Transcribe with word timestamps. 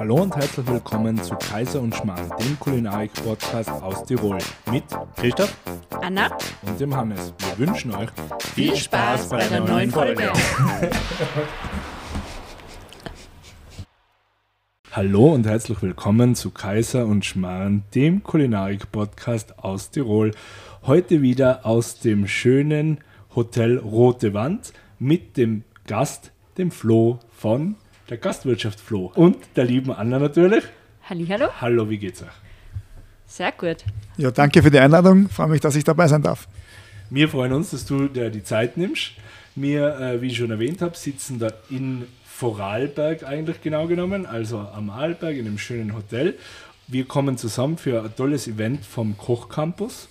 Hallo 0.00 0.16
und 0.22 0.34
herzlich 0.34 0.66
willkommen 0.66 1.22
zu 1.22 1.34
Kaiser 1.34 1.82
und 1.82 1.94
Schmarrn, 1.94 2.32
dem 2.40 2.58
Kulinarik-Podcast 2.58 3.68
aus 3.68 4.02
Tirol 4.06 4.38
mit 4.72 4.84
Christoph, 5.14 5.54
Anna 6.00 6.34
und 6.62 6.80
dem 6.80 6.96
Hannes. 6.96 7.34
Wir 7.38 7.66
wünschen 7.66 7.94
euch 7.94 8.08
viel 8.54 8.74
Spaß 8.74 9.28
bei 9.28 9.46
der 9.46 9.60
neuen 9.60 9.90
Folge. 9.90 10.32
Hallo 14.92 15.34
und 15.34 15.46
herzlich 15.46 15.82
willkommen 15.82 16.34
zu 16.34 16.50
Kaiser 16.50 17.04
und 17.04 17.26
Schmarrn, 17.26 17.82
dem 17.94 18.22
Kulinarik-Podcast 18.22 19.58
aus 19.58 19.90
Tirol. 19.90 20.30
Heute 20.86 21.20
wieder 21.20 21.66
aus 21.66 22.00
dem 22.00 22.26
schönen 22.26 23.00
Hotel 23.36 23.76
Rote 23.76 24.32
Wand 24.32 24.72
mit 24.98 25.36
dem 25.36 25.64
Gast, 25.86 26.32
dem 26.56 26.70
Flo 26.70 27.18
von 27.36 27.76
der 28.10 28.18
Gastwirtschaft 28.18 28.80
Flo 28.80 29.12
und 29.14 29.36
der 29.54 29.64
lieben 29.64 29.92
Anna 29.92 30.18
natürlich. 30.18 30.64
Hallihallo. 31.08 31.48
Hallo, 31.60 31.88
wie 31.88 31.98
geht's 31.98 32.22
euch? 32.22 32.28
Sehr 33.26 33.52
gut. 33.52 33.84
Ja, 34.16 34.32
danke 34.32 34.62
für 34.62 34.70
die 34.70 34.80
Einladung. 34.80 35.28
Freue 35.28 35.46
mich, 35.46 35.60
dass 35.60 35.76
ich 35.76 35.84
dabei 35.84 36.08
sein 36.08 36.20
darf. 36.20 36.48
Wir 37.08 37.28
freuen 37.28 37.52
uns, 37.52 37.70
dass 37.70 37.86
du 37.86 38.08
dir 38.08 38.30
die 38.30 38.42
Zeit 38.42 38.76
nimmst. 38.76 39.12
Wir, 39.54 39.98
äh, 40.00 40.20
wie 40.20 40.26
ich 40.26 40.36
schon 40.36 40.50
erwähnt 40.50 40.82
habe, 40.82 40.96
sitzen 40.96 41.38
da 41.38 41.52
in 41.70 42.06
Vorarlberg 42.24 43.22
eigentlich 43.22 43.60
genau 43.62 43.86
genommen, 43.86 44.26
also 44.26 44.58
am 44.58 44.90
Arlberg 44.90 45.36
in 45.36 45.46
einem 45.46 45.58
schönen 45.58 45.94
Hotel. 45.94 46.34
Wir 46.88 47.04
kommen 47.04 47.38
zusammen 47.38 47.78
für 47.78 48.02
ein 48.02 48.16
tolles 48.16 48.48
Event 48.48 48.84
vom 48.84 49.16
Kochcampus. 49.16 50.08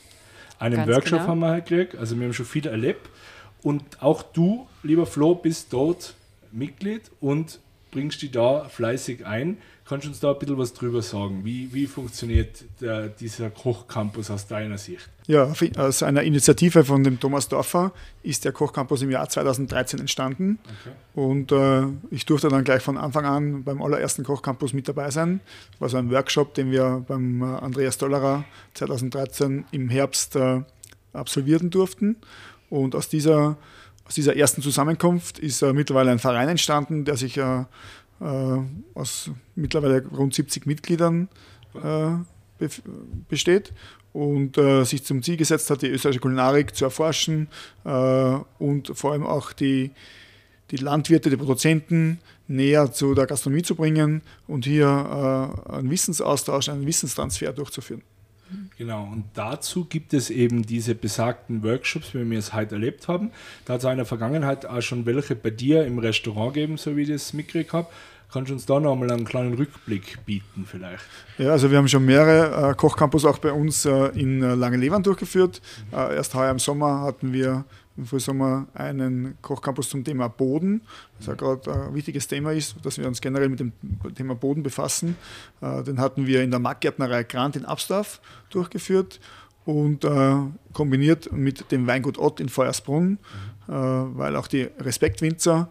Einen 0.57 0.77
Ganz 0.77 0.89
Workshop 0.89 1.19
genau. 1.19 1.31
haben 1.31 1.39
wir 1.39 1.49
halt 1.49 1.65
gekriegt, 1.65 1.97
also 1.97 2.17
wir 2.17 2.25
haben 2.25 2.33
schon 2.33 2.45
viel 2.45 2.67
erlebt. 2.67 3.09
Und 3.61 3.83
auch 4.01 4.23
du, 4.23 4.67
lieber 4.83 5.05
Flo, 5.05 5.35
bist 5.35 5.73
dort 5.73 6.13
Mitglied 6.51 7.11
und 7.19 7.59
bringst 7.91 8.21
dich 8.21 8.31
da 8.31 8.65
fleißig 8.65 9.25
ein. 9.25 9.57
Kannst 9.85 10.05
du 10.05 10.09
uns 10.09 10.19
da 10.19 10.33
ein 10.33 10.37
bisschen 10.37 10.57
was 10.57 10.73
drüber 10.73 11.01
sagen? 11.01 11.41
Wie, 11.43 11.73
wie 11.73 11.87
funktioniert 11.87 12.63
der, 12.79 13.07
dieser 13.07 13.49
Kochcampus 13.49 14.29
aus 14.29 14.45
deiner 14.45 14.77
Sicht? 14.77 15.09
Ja, 15.25 15.51
aus 15.77 16.03
einer 16.03 16.21
Initiative 16.21 16.83
von 16.83 17.03
dem 17.03 17.19
Thomas 17.19 17.47
Dorfer 17.47 17.91
ist 18.21 18.45
der 18.45 18.51
Kochcampus 18.51 19.01
im 19.01 19.09
Jahr 19.09 19.27
2013 19.27 19.99
entstanden. 19.99 20.59
Okay. 20.63 20.95
Und 21.15 21.51
äh, 21.51 21.87
ich 22.11 22.27
durfte 22.27 22.49
dann 22.49 22.63
gleich 22.63 22.83
von 22.83 22.97
Anfang 22.97 23.25
an 23.25 23.63
beim 23.63 23.81
allerersten 23.81 24.23
Kochcampus 24.23 24.73
mit 24.73 24.87
dabei 24.87 25.09
sein. 25.09 25.39
Das 25.71 25.81
war 25.81 25.89
so 25.89 25.97
ein 25.97 26.11
Workshop, 26.11 26.53
den 26.53 26.71
wir 26.71 27.03
beim 27.07 27.41
äh, 27.41 27.45
Andreas 27.45 27.97
Dollerer 27.97 28.45
2013 28.75 29.65
im 29.71 29.89
Herbst 29.89 30.35
äh, 30.35 30.61
absolvieren 31.13 31.71
durften. 31.71 32.17
Und 32.69 32.95
aus 32.95 33.09
dieser, 33.09 33.57
aus 34.09 34.15
dieser 34.15 34.35
ersten 34.35 34.63
Zusammenkunft 34.63 35.37
ist 35.37 35.61
äh, 35.61 35.71
mittlerweile 35.71 36.09
ein 36.09 36.17
Verein 36.17 36.49
entstanden, 36.49 37.05
der 37.05 37.15
sich 37.15 37.37
äh, 37.37 37.59
äh, 38.21 38.59
aus 38.95 39.29
mittlerweile 39.53 40.03
rund 40.07 40.33
70 40.33 40.65
Mitgliedern 40.65 41.29
äh, 41.75 41.79
bef- 42.59 42.81
besteht 43.29 43.71
und 44.11 44.57
äh, 44.57 44.83
sich 44.83 45.03
zum 45.03 45.21
Ziel 45.21 45.37
gesetzt 45.37 45.69
hat, 45.69 45.83
die 45.83 45.89
österreichische 45.89 46.21
Kulinarik 46.21 46.75
zu 46.75 46.85
erforschen 46.85 47.49
und 47.83 48.91
vor 48.95 49.11
allem 49.11 49.27
auch 49.27 49.53
die, 49.53 49.91
die 50.71 50.77
Landwirte, 50.77 51.29
die 51.29 51.37
Produzenten 51.37 52.19
näher 52.47 52.91
zu 52.91 53.13
der 53.13 53.27
Gastronomie 53.27 53.61
zu 53.61 53.75
bringen 53.75 54.23
und 54.47 54.65
hier 54.65 54.89
einen 55.69 55.91
Wissensaustausch, 55.91 56.69
einen 56.69 56.87
Wissenstransfer 56.87 57.53
durchzuführen. 57.53 58.01
Genau, 58.77 59.03
und 59.03 59.25
dazu 59.33 59.85
gibt 59.85 60.13
es 60.13 60.29
eben 60.29 60.63
diese 60.63 60.95
besagten 60.95 61.63
Workshops, 61.63 62.13
wie 62.13 62.29
wir 62.29 62.39
es 62.39 62.53
heute 62.53 62.75
erlebt 62.75 63.07
haben. 63.07 63.31
Da 63.65 63.73
hat 63.73 63.83
es 63.83 63.89
in 63.89 63.97
der 63.97 64.05
Vergangenheit 64.05 64.65
auch 64.65 64.81
schon 64.81 65.05
welche 65.05 65.35
bei 65.35 65.49
dir 65.49 65.85
im 65.85 65.99
Restaurant 65.99 66.53
gegeben, 66.53 66.77
so 66.77 66.95
wie 66.95 67.03
ich 67.03 67.09
das 67.09 67.33
mitgekriegt 67.33 67.73
habe. 67.73 67.87
Kannst 68.31 68.49
du 68.49 68.53
uns 68.53 68.65
da 68.67 68.79
nochmal 68.79 69.11
einen 69.11 69.25
kleinen 69.25 69.55
Rückblick 69.55 70.23
bieten 70.25 70.65
vielleicht? 70.67 71.03
Ja, 71.39 71.51
also 71.51 71.71
wir 71.71 71.79
haben 71.79 71.87
schon 71.87 72.05
mehrere 72.05 72.69
äh, 72.69 72.75
Kochcampus 72.75 73.25
auch 73.25 73.39
bei 73.39 73.51
uns 73.51 73.85
äh, 73.85 74.09
in 74.09 74.43
äh, 74.43 74.53
Langenlevern 74.53 75.01
durchgeführt. 75.01 75.61
Äh, 75.91 76.15
erst 76.15 76.35
heuer 76.35 76.51
im 76.51 76.59
Sommer 76.59 77.01
hatten 77.01 77.33
wir 77.33 77.65
im 77.99 78.05
Frühsommer 78.05 78.67
einen 78.73 79.37
Kochcampus 79.41 79.89
zum 79.89 80.03
Thema 80.03 80.27
Boden, 80.29 80.81
was 81.17 81.27
ja 81.27 81.33
gerade 81.35 81.71
ein 81.71 81.93
wichtiges 81.93 82.27
Thema 82.27 82.53
ist, 82.53 82.75
dass 82.83 82.97
wir 82.97 83.07
uns 83.07 83.21
generell 83.21 83.49
mit 83.49 83.59
dem 83.59 83.73
Thema 84.15 84.35
Boden 84.35 84.63
befassen. 84.63 85.15
Äh, 85.61 85.83
den 85.83 85.99
hatten 85.99 86.25
wir 86.25 86.41
in 86.41 86.49
der 86.49 86.59
Marktgärtnerei 86.59 87.23
Grant 87.23 87.55
in 87.55 87.65
Abstaff 87.65 88.21
durchgeführt 88.49 89.19
und 89.65 90.05
äh, 90.05 90.35
kombiniert 90.73 91.31
mit 91.31 91.71
dem 91.71 91.85
Weingut 91.85 92.17
Ott 92.17 92.39
in 92.39 92.49
Feuersbrunn, 92.49 93.19
äh, 93.67 93.71
weil 93.71 94.35
auch 94.35 94.47
die 94.47 94.69
Respektwinzer 94.79 95.69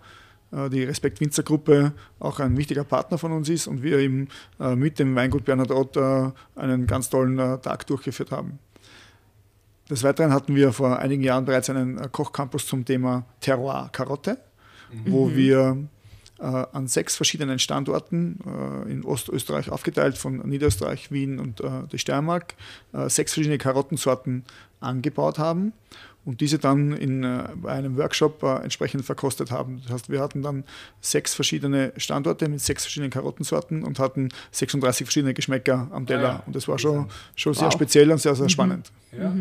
äh, 0.52 0.70
die 0.70 0.84
Respekt 0.84 1.20
Winzer 1.20 1.42
Gruppe 1.42 1.92
auch 2.18 2.40
ein 2.40 2.56
wichtiger 2.56 2.84
Partner 2.84 3.18
von 3.18 3.32
uns 3.32 3.48
ist 3.48 3.66
und 3.66 3.82
wir 3.82 3.98
eben 3.98 4.28
äh, 4.60 4.74
mit 4.76 4.98
dem 4.98 5.14
Weingut 5.14 5.44
Bernhard 5.44 5.70
Ott 5.70 5.96
äh, 5.96 6.30
einen 6.56 6.86
ganz 6.86 7.10
tollen 7.10 7.38
äh, 7.38 7.58
Tag 7.58 7.86
durchgeführt 7.86 8.30
haben. 8.30 8.58
Des 9.90 10.02
Weiteren 10.02 10.32
hatten 10.32 10.54
wir 10.54 10.72
vor 10.72 10.98
einigen 10.98 11.22
Jahren 11.22 11.44
bereits 11.44 11.70
einen 11.70 11.98
äh, 11.98 12.08
Kochcampus 12.10 12.66
zum 12.66 12.84
Thema 12.84 13.24
Terroir 13.40 13.88
Karotte, 13.92 14.38
wo 15.06 15.30
wir 15.34 15.76
äh, 16.38 16.42
an 16.44 16.86
sechs 16.88 17.16
verschiedenen 17.16 17.58
Standorten 17.58 18.38
äh, 18.86 18.90
in 18.90 19.04
Ostösterreich 19.04 19.70
aufgeteilt, 19.70 20.16
von 20.18 20.38
Niederösterreich, 20.48 21.10
Wien 21.10 21.38
und 21.38 21.60
äh, 21.60 21.68
die 21.90 21.98
Steiermark, 21.98 22.54
äh, 22.92 23.08
sechs 23.08 23.32
verschiedene 23.34 23.58
Karottensorten 23.58 24.44
angebaut 24.80 25.38
haben 25.38 25.72
und 26.24 26.40
diese 26.40 26.58
dann 26.58 26.92
in 26.92 27.24
äh, 27.24 27.48
bei 27.56 27.72
einem 27.72 27.96
Workshop 27.96 28.42
äh, 28.42 28.62
entsprechend 28.62 29.04
verkostet 29.04 29.50
haben. 29.50 29.80
Das 29.84 29.92
heißt, 29.92 30.10
wir 30.10 30.20
hatten 30.20 30.42
dann 30.42 30.64
sechs 31.00 31.34
verschiedene 31.34 31.92
Standorte 31.96 32.48
mit 32.48 32.60
sechs 32.60 32.84
verschiedenen 32.84 33.10
Karottensorten 33.10 33.82
und 33.84 33.98
hatten 33.98 34.28
36 34.52 35.06
verschiedene 35.06 35.34
Geschmäcker 35.34 35.88
am 35.90 36.06
Teller. 36.06 36.22
ja. 36.22 36.42
Und 36.46 36.54
das 36.54 36.68
war 36.68 36.78
schon, 36.78 37.08
schon 37.34 37.54
sehr 37.54 37.64
Wow. 37.66 37.72
speziell 37.72 38.12
und 38.12 38.18
sehr, 38.20 38.34
sehr 38.34 38.48
spannend. 38.48 38.92
Ja. 39.12 39.34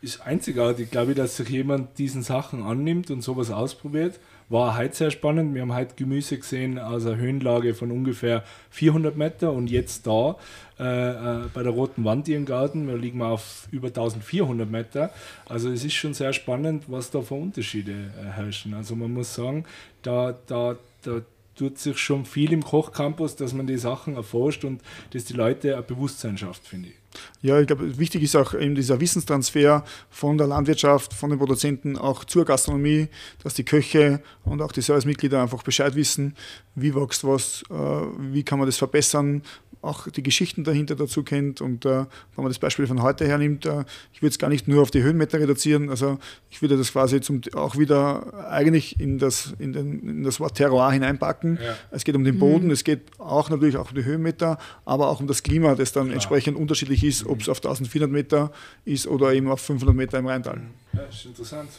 Ist 0.00 0.20
einzigartig, 0.20 0.92
glaube 0.92 1.12
ich, 1.12 1.16
dass 1.16 1.36
sich 1.36 1.48
jemand 1.48 1.98
diesen 1.98 2.22
Sachen 2.22 2.62
annimmt 2.62 3.10
und 3.10 3.22
sowas 3.22 3.50
ausprobiert. 3.50 4.20
War 4.48 4.78
heute 4.78 4.94
sehr 4.94 5.10
spannend. 5.10 5.54
Wir 5.54 5.62
haben 5.62 5.74
heute 5.74 5.94
Gemüse 5.96 6.38
gesehen 6.38 6.78
aus 6.78 7.04
einer 7.04 7.16
Höhenlage 7.16 7.74
von 7.74 7.90
ungefähr 7.90 8.44
400 8.70 9.16
Meter 9.16 9.52
und 9.52 9.68
jetzt 9.68 10.06
da 10.06 10.36
äh, 10.78 10.84
äh, 10.84 11.48
bei 11.52 11.64
der 11.64 11.72
Roten 11.72 12.04
Wand 12.04 12.28
im 12.28 12.46
Garten, 12.46 12.86
da 12.86 12.94
liegen 12.94 13.18
wir 13.18 13.26
auf 13.26 13.66
über 13.72 13.88
1400 13.88 14.70
Meter. 14.70 15.10
Also 15.46 15.70
es 15.70 15.84
ist 15.84 15.94
schon 15.94 16.14
sehr 16.14 16.32
spannend, 16.32 16.84
was 16.86 17.10
da 17.10 17.20
für 17.20 17.34
Unterschiede 17.34 17.92
äh, 17.92 18.24
herrschen. 18.24 18.74
Also 18.74 18.94
man 18.94 19.12
muss 19.12 19.34
sagen, 19.34 19.64
da, 20.02 20.34
da, 20.46 20.76
da 21.02 21.20
tut 21.58 21.78
sich 21.78 21.98
schon 21.98 22.24
viel 22.24 22.52
im 22.52 22.64
Kochcampus, 22.64 23.36
dass 23.36 23.52
man 23.52 23.66
die 23.66 23.76
Sachen 23.76 24.14
erforscht 24.14 24.64
und 24.64 24.80
dass 25.10 25.24
die 25.24 25.34
Leute 25.34 25.76
ein 25.76 25.84
Bewusstsein 25.84 26.38
schafft, 26.38 26.66
finde 26.66 26.90
ich. 26.90 26.94
Ja, 27.40 27.58
ich 27.58 27.66
glaube, 27.66 27.98
wichtig 27.98 28.22
ist 28.22 28.36
auch 28.36 28.54
eben 28.54 28.74
dieser 28.74 29.00
Wissenstransfer 29.00 29.84
von 30.10 30.38
der 30.38 30.46
Landwirtschaft, 30.46 31.14
von 31.14 31.30
den 31.30 31.38
Produzenten 31.38 31.96
auch 31.96 32.24
zur 32.24 32.44
Gastronomie, 32.44 33.08
dass 33.42 33.54
die 33.54 33.64
Köche 33.64 34.22
und 34.44 34.62
auch 34.62 34.72
die 34.72 34.82
Servicemitglieder 34.82 35.42
einfach 35.42 35.62
Bescheid 35.62 35.96
wissen, 35.96 36.36
wie 36.74 36.94
wächst 36.94 37.24
was, 37.24 37.62
äh, 37.70 37.74
wie 37.74 38.44
kann 38.44 38.58
man 38.58 38.66
das 38.66 38.76
verbessern, 38.76 39.42
auch 39.80 40.08
die 40.08 40.22
Geschichten 40.22 40.64
dahinter 40.64 40.96
dazu 40.96 41.22
kennt. 41.22 41.60
Und 41.60 41.84
äh, 41.84 41.90
wenn 41.90 42.06
man 42.36 42.48
das 42.48 42.58
Beispiel 42.58 42.86
von 42.86 43.02
heute 43.02 43.26
hernimmt, 43.26 43.66
äh, 43.66 43.84
ich 44.12 44.22
würde 44.22 44.30
es 44.30 44.38
gar 44.38 44.48
nicht 44.48 44.68
nur 44.68 44.82
auf 44.82 44.90
die 44.90 45.02
Höhenmeter 45.02 45.38
reduzieren, 45.38 45.90
also 45.90 46.18
ich 46.50 46.62
würde 46.62 46.76
das 46.76 46.92
quasi 46.92 47.20
zum, 47.20 47.40
auch 47.54 47.76
wieder 47.76 48.48
eigentlich 48.50 49.00
in 49.00 49.18
das, 49.18 49.54
in, 49.58 49.72
den, 49.72 50.00
in 50.00 50.24
das 50.24 50.40
Wort 50.40 50.56
Terroir 50.56 50.90
hineinpacken. 50.90 51.58
Ja. 51.62 51.76
Es 51.90 52.04
geht 52.04 52.16
um 52.16 52.24
den 52.24 52.38
Boden, 52.38 52.70
es 52.70 52.84
geht 52.84 53.02
auch 53.18 53.50
natürlich 53.50 53.76
auch 53.76 53.90
um 53.90 53.94
die 53.94 54.04
Höhenmeter, 54.04 54.58
aber 54.84 55.08
auch 55.08 55.20
um 55.20 55.26
das 55.26 55.42
Klima, 55.42 55.74
das 55.74 55.92
dann 55.92 56.10
entsprechend 56.10 56.56
unterschiedlich 56.56 57.04
ist, 57.04 57.26
ob 57.26 57.40
es 57.40 57.48
auf 57.48 57.58
1400 57.58 58.10
Meter 58.10 58.52
ist 58.84 59.06
oder 59.06 59.32
eben 59.32 59.48
auf 59.50 59.60
500 59.60 59.94
Meter 59.94 60.18
im 60.18 60.26
Rheintal. 60.26 60.60
Ja, 60.92 61.02
ist 61.02 61.24
interessant. 61.24 61.70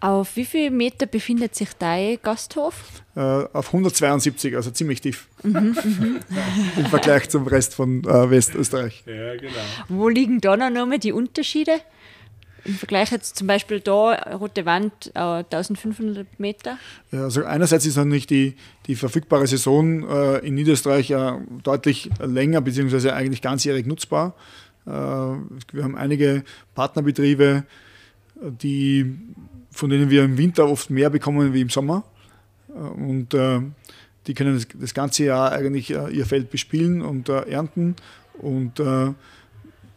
Auf 0.00 0.36
wie 0.36 0.44
viel 0.44 0.70
Meter 0.70 1.06
befindet 1.06 1.56
sich 1.56 1.70
dein 1.76 2.18
Gasthof? 2.22 3.02
Äh, 3.16 3.20
auf 3.20 3.68
172, 3.68 4.54
also 4.54 4.70
ziemlich 4.70 5.00
tief 5.00 5.26
im 5.42 6.22
Vergleich 6.88 7.28
zum 7.30 7.46
Rest 7.48 7.74
von 7.74 8.04
äh, 8.04 8.30
Westösterreich. 8.30 9.02
Ja, 9.06 9.34
genau. 9.34 9.52
Wo 9.88 10.08
liegen 10.08 10.40
da 10.40 10.56
noch 10.56 10.70
nochmal 10.70 11.00
die 11.00 11.12
Unterschiede? 11.12 11.80
Im 12.64 12.74
Vergleich 12.74 13.10
jetzt 13.10 13.36
zum 13.36 13.46
Beispiel 13.46 13.80
da, 13.80 14.12
Rote 14.34 14.66
Wand, 14.66 15.10
äh, 15.14 15.18
1500 15.18 16.38
Meter. 16.38 16.78
Ja, 17.10 17.22
also 17.22 17.44
einerseits 17.44 17.86
ist 17.86 17.96
natürlich 17.96 18.26
die, 18.26 18.56
die 18.86 18.94
verfügbare 18.94 19.46
Saison 19.46 20.08
äh, 20.08 20.46
in 20.46 20.54
Niederösterreich 20.54 21.08
ja 21.08 21.40
deutlich 21.62 22.10
länger, 22.20 22.60
beziehungsweise 22.60 23.14
eigentlich 23.14 23.42
ganzjährig 23.42 23.86
nutzbar. 23.86 24.34
Äh, 24.86 24.90
wir 24.90 25.82
haben 25.82 25.96
einige 25.96 26.44
Partnerbetriebe, 26.74 27.64
die, 28.40 29.16
von 29.78 29.90
denen 29.90 30.10
wir 30.10 30.24
im 30.24 30.36
Winter 30.36 30.68
oft 30.68 30.90
mehr 30.90 31.08
bekommen 31.08 31.54
wie 31.54 31.60
im 31.60 31.70
Sommer. 31.70 32.02
Äh, 32.68 32.72
und 32.72 33.32
äh, 33.32 33.60
die 34.26 34.34
können 34.34 34.54
das, 34.54 34.66
das 34.74 34.92
ganze 34.92 35.24
Jahr 35.24 35.52
eigentlich 35.52 35.90
äh, 35.94 36.10
ihr 36.10 36.26
Feld 36.26 36.50
bespielen 36.50 37.00
und 37.00 37.28
äh, 37.28 37.42
ernten. 37.48 37.94
Und 38.38 38.80
äh, 38.80 39.14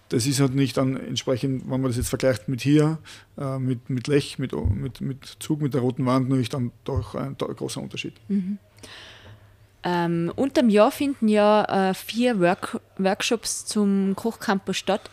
das 0.10 0.28
ist 0.28 0.40
halt 0.40 0.54
nicht 0.54 0.78
dann 0.78 0.98
entsprechend, 0.98 1.64
wenn 1.64 1.82
man 1.82 1.90
das 1.90 1.98
jetzt 1.98 2.10
vergleicht 2.10 2.48
mit 2.48 2.62
hier, 2.62 3.00
äh, 3.40 3.58
mit, 3.58 3.90
mit 3.90 4.08
Lech, 4.08 4.38
mit, 4.38 4.54
mit, 4.54 5.02
mit 5.02 5.26
Zug, 5.40 5.62
mit 5.62 5.74
der 5.74 5.82
roten 5.82 6.06
Wand, 6.06 6.30
natürlich 6.30 6.50
dann 6.50 6.72
doch 6.84 7.16
ein, 7.16 7.36
do- 7.38 7.48
großer 7.48 7.82
Unterschied. 7.82 8.14
Ähm, 9.84 10.32
unterm 10.36 10.70
Jahr 10.70 10.92
finden 10.92 11.28
ja 11.28 11.94
vier 11.96 12.40
Work 12.40 12.80
Workshops 13.00 13.66
zum 13.66 14.16
Kochcampus 14.16 14.78
statt. 14.78 15.10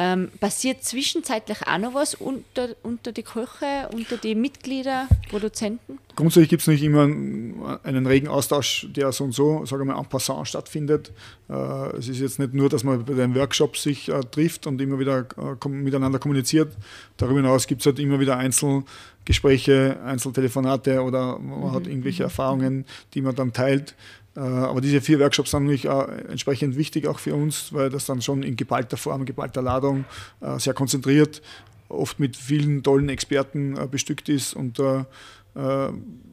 Ähm, 0.00 0.28
passiert 0.38 0.84
zwischenzeitlich 0.84 1.66
auch 1.66 1.78
noch 1.78 1.92
was 1.92 2.14
unter, 2.14 2.68
unter 2.84 3.10
die 3.10 3.24
Köche, 3.24 3.88
unter 3.92 4.16
die 4.16 4.36
Mitglieder, 4.36 5.08
Produzenten? 5.28 5.98
Grundsätzlich 6.14 6.50
gibt 6.50 6.62
es 6.62 6.68
nicht 6.68 6.84
immer 6.84 7.02
einen 7.02 8.06
regen 8.06 8.28
Austausch, 8.28 8.86
der 8.90 9.10
so 9.10 9.24
und 9.24 9.32
so, 9.32 9.66
sagen 9.66 9.88
wir 9.88 9.94
mal, 9.94 9.98
en 10.00 10.06
passant 10.06 10.46
stattfindet. 10.46 11.10
Äh, 11.48 11.96
es 11.96 12.08
ist 12.08 12.20
jetzt 12.20 12.38
nicht 12.38 12.54
nur, 12.54 12.68
dass 12.68 12.84
man 12.84 13.04
bei 13.04 13.14
den 13.14 13.34
Workshops 13.34 13.82
sich 13.82 14.08
äh, 14.08 14.20
trifft 14.20 14.68
und 14.68 14.80
immer 14.80 15.00
wieder 15.00 15.26
äh, 15.36 15.68
miteinander 15.68 16.20
kommuniziert. 16.20 16.76
Darüber 17.16 17.40
hinaus 17.40 17.66
gibt 17.66 17.80
es 17.80 17.86
halt 17.86 17.98
immer 17.98 18.20
wieder 18.20 18.36
Einzelgespräche, 18.36 19.98
Einzeltelefonate 20.04 21.02
oder 21.02 21.40
man 21.40 21.58
mhm. 21.58 21.72
hat 21.72 21.88
irgendwelche 21.88 22.22
Erfahrungen, 22.22 22.84
die 23.14 23.20
man 23.20 23.34
dann 23.34 23.52
teilt. 23.52 23.96
Äh, 24.38 24.40
aber 24.40 24.80
diese 24.80 25.00
vier 25.00 25.18
Workshops 25.18 25.50
sind 25.50 25.64
natürlich 25.64 25.86
entsprechend 26.28 26.76
wichtig 26.76 27.06
auch 27.08 27.18
für 27.18 27.34
uns, 27.34 27.72
weil 27.72 27.90
das 27.90 28.06
dann 28.06 28.22
schon 28.22 28.42
in 28.42 28.56
geballter 28.56 28.96
Form, 28.96 29.24
geballter 29.24 29.62
Ladung 29.62 30.04
äh, 30.40 30.58
sehr 30.58 30.74
konzentriert, 30.74 31.42
oft 31.88 32.20
mit 32.20 32.36
vielen 32.36 32.82
tollen 32.82 33.08
Experten 33.08 33.76
äh, 33.76 33.86
bestückt 33.86 34.28
ist 34.28 34.54
und 34.54 34.80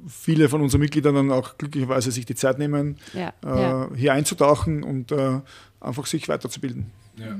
viele 0.07 0.49
von 0.49 0.61
unseren 0.61 0.81
Mitgliedern 0.81 1.15
dann 1.15 1.31
auch 1.31 1.57
glücklicherweise 1.57 2.11
sich 2.11 2.27
die 2.27 2.35
Zeit 2.35 2.59
nehmen, 2.59 2.97
ja, 3.13 3.33
ja. 3.43 3.89
hier 3.95 4.13
einzutauchen 4.13 4.83
und 4.83 5.11
einfach 5.79 6.05
sich 6.05 6.29
weiterzubilden. 6.29 6.91
Ja. 7.17 7.37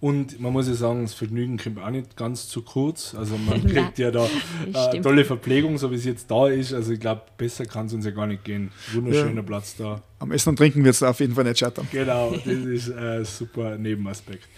Und 0.00 0.40
man 0.40 0.52
muss 0.52 0.68
ja 0.68 0.74
sagen, 0.74 1.02
das 1.02 1.14
Vergnügen 1.14 1.58
kommt 1.58 1.78
auch 1.80 1.90
nicht 1.90 2.16
ganz 2.16 2.48
zu 2.48 2.62
kurz. 2.62 3.14
Also 3.14 3.36
man 3.48 3.66
kriegt 3.66 3.98
ja 3.98 4.10
da 4.10 4.26
äh, 4.72 5.00
tolle 5.00 5.24
Verpflegung, 5.24 5.78
so 5.78 5.90
wie 5.90 5.96
es 5.96 6.04
jetzt 6.04 6.30
da 6.30 6.48
ist. 6.48 6.72
Also 6.72 6.92
ich 6.92 7.00
glaube, 7.00 7.22
besser 7.36 7.66
kann 7.66 7.86
es 7.86 7.94
uns 7.94 8.04
ja 8.04 8.10
gar 8.10 8.26
nicht 8.26 8.44
gehen. 8.44 8.70
Wunderschöner 8.92 9.36
ja. 9.36 9.42
Platz 9.42 9.76
da. 9.76 10.02
Am 10.18 10.32
Essen 10.32 10.50
und 10.50 10.56
Trinken 10.56 10.84
wird 10.84 10.94
es 10.94 11.02
auf 11.02 11.20
jeden 11.20 11.34
Fall 11.34 11.44
nicht 11.44 11.58
scheitern. 11.58 11.86
Genau, 11.92 12.32
das 12.44 12.46
ist 12.46 12.92
ein 12.92 13.24
super 13.24 13.76
Nebenaspekt. 13.76 14.48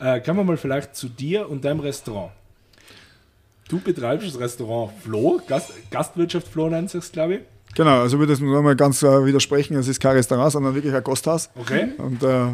Äh, 0.00 0.20
kommen 0.20 0.40
wir 0.40 0.44
mal 0.44 0.56
vielleicht 0.56 0.96
zu 0.96 1.08
dir 1.08 1.48
und 1.48 1.64
deinem 1.64 1.80
Restaurant. 1.80 2.32
Du 3.68 3.78
betreibst 3.80 4.26
das 4.26 4.40
Restaurant 4.40 4.92
Flo, 5.02 5.40
Gast, 5.46 5.72
Gastwirtschaft 5.90 6.48
Flo 6.48 6.70
nennt 6.70 6.90
sich 6.90 7.12
glaube 7.12 7.34
ich. 7.34 7.40
Genau, 7.74 8.00
also 8.00 8.18
würde 8.18 8.32
ich 8.32 8.40
nochmal 8.40 8.76
ganz 8.76 9.02
äh, 9.02 9.24
widersprechen, 9.24 9.76
es 9.76 9.88
ist 9.88 10.00
kein 10.00 10.16
Restaurant, 10.16 10.52
sondern 10.52 10.74
wirklich 10.74 10.94
ein 10.94 11.04
Gasthaus. 11.04 11.50
Okay. 11.54 11.88
Und 11.98 12.22
äh, 12.22 12.46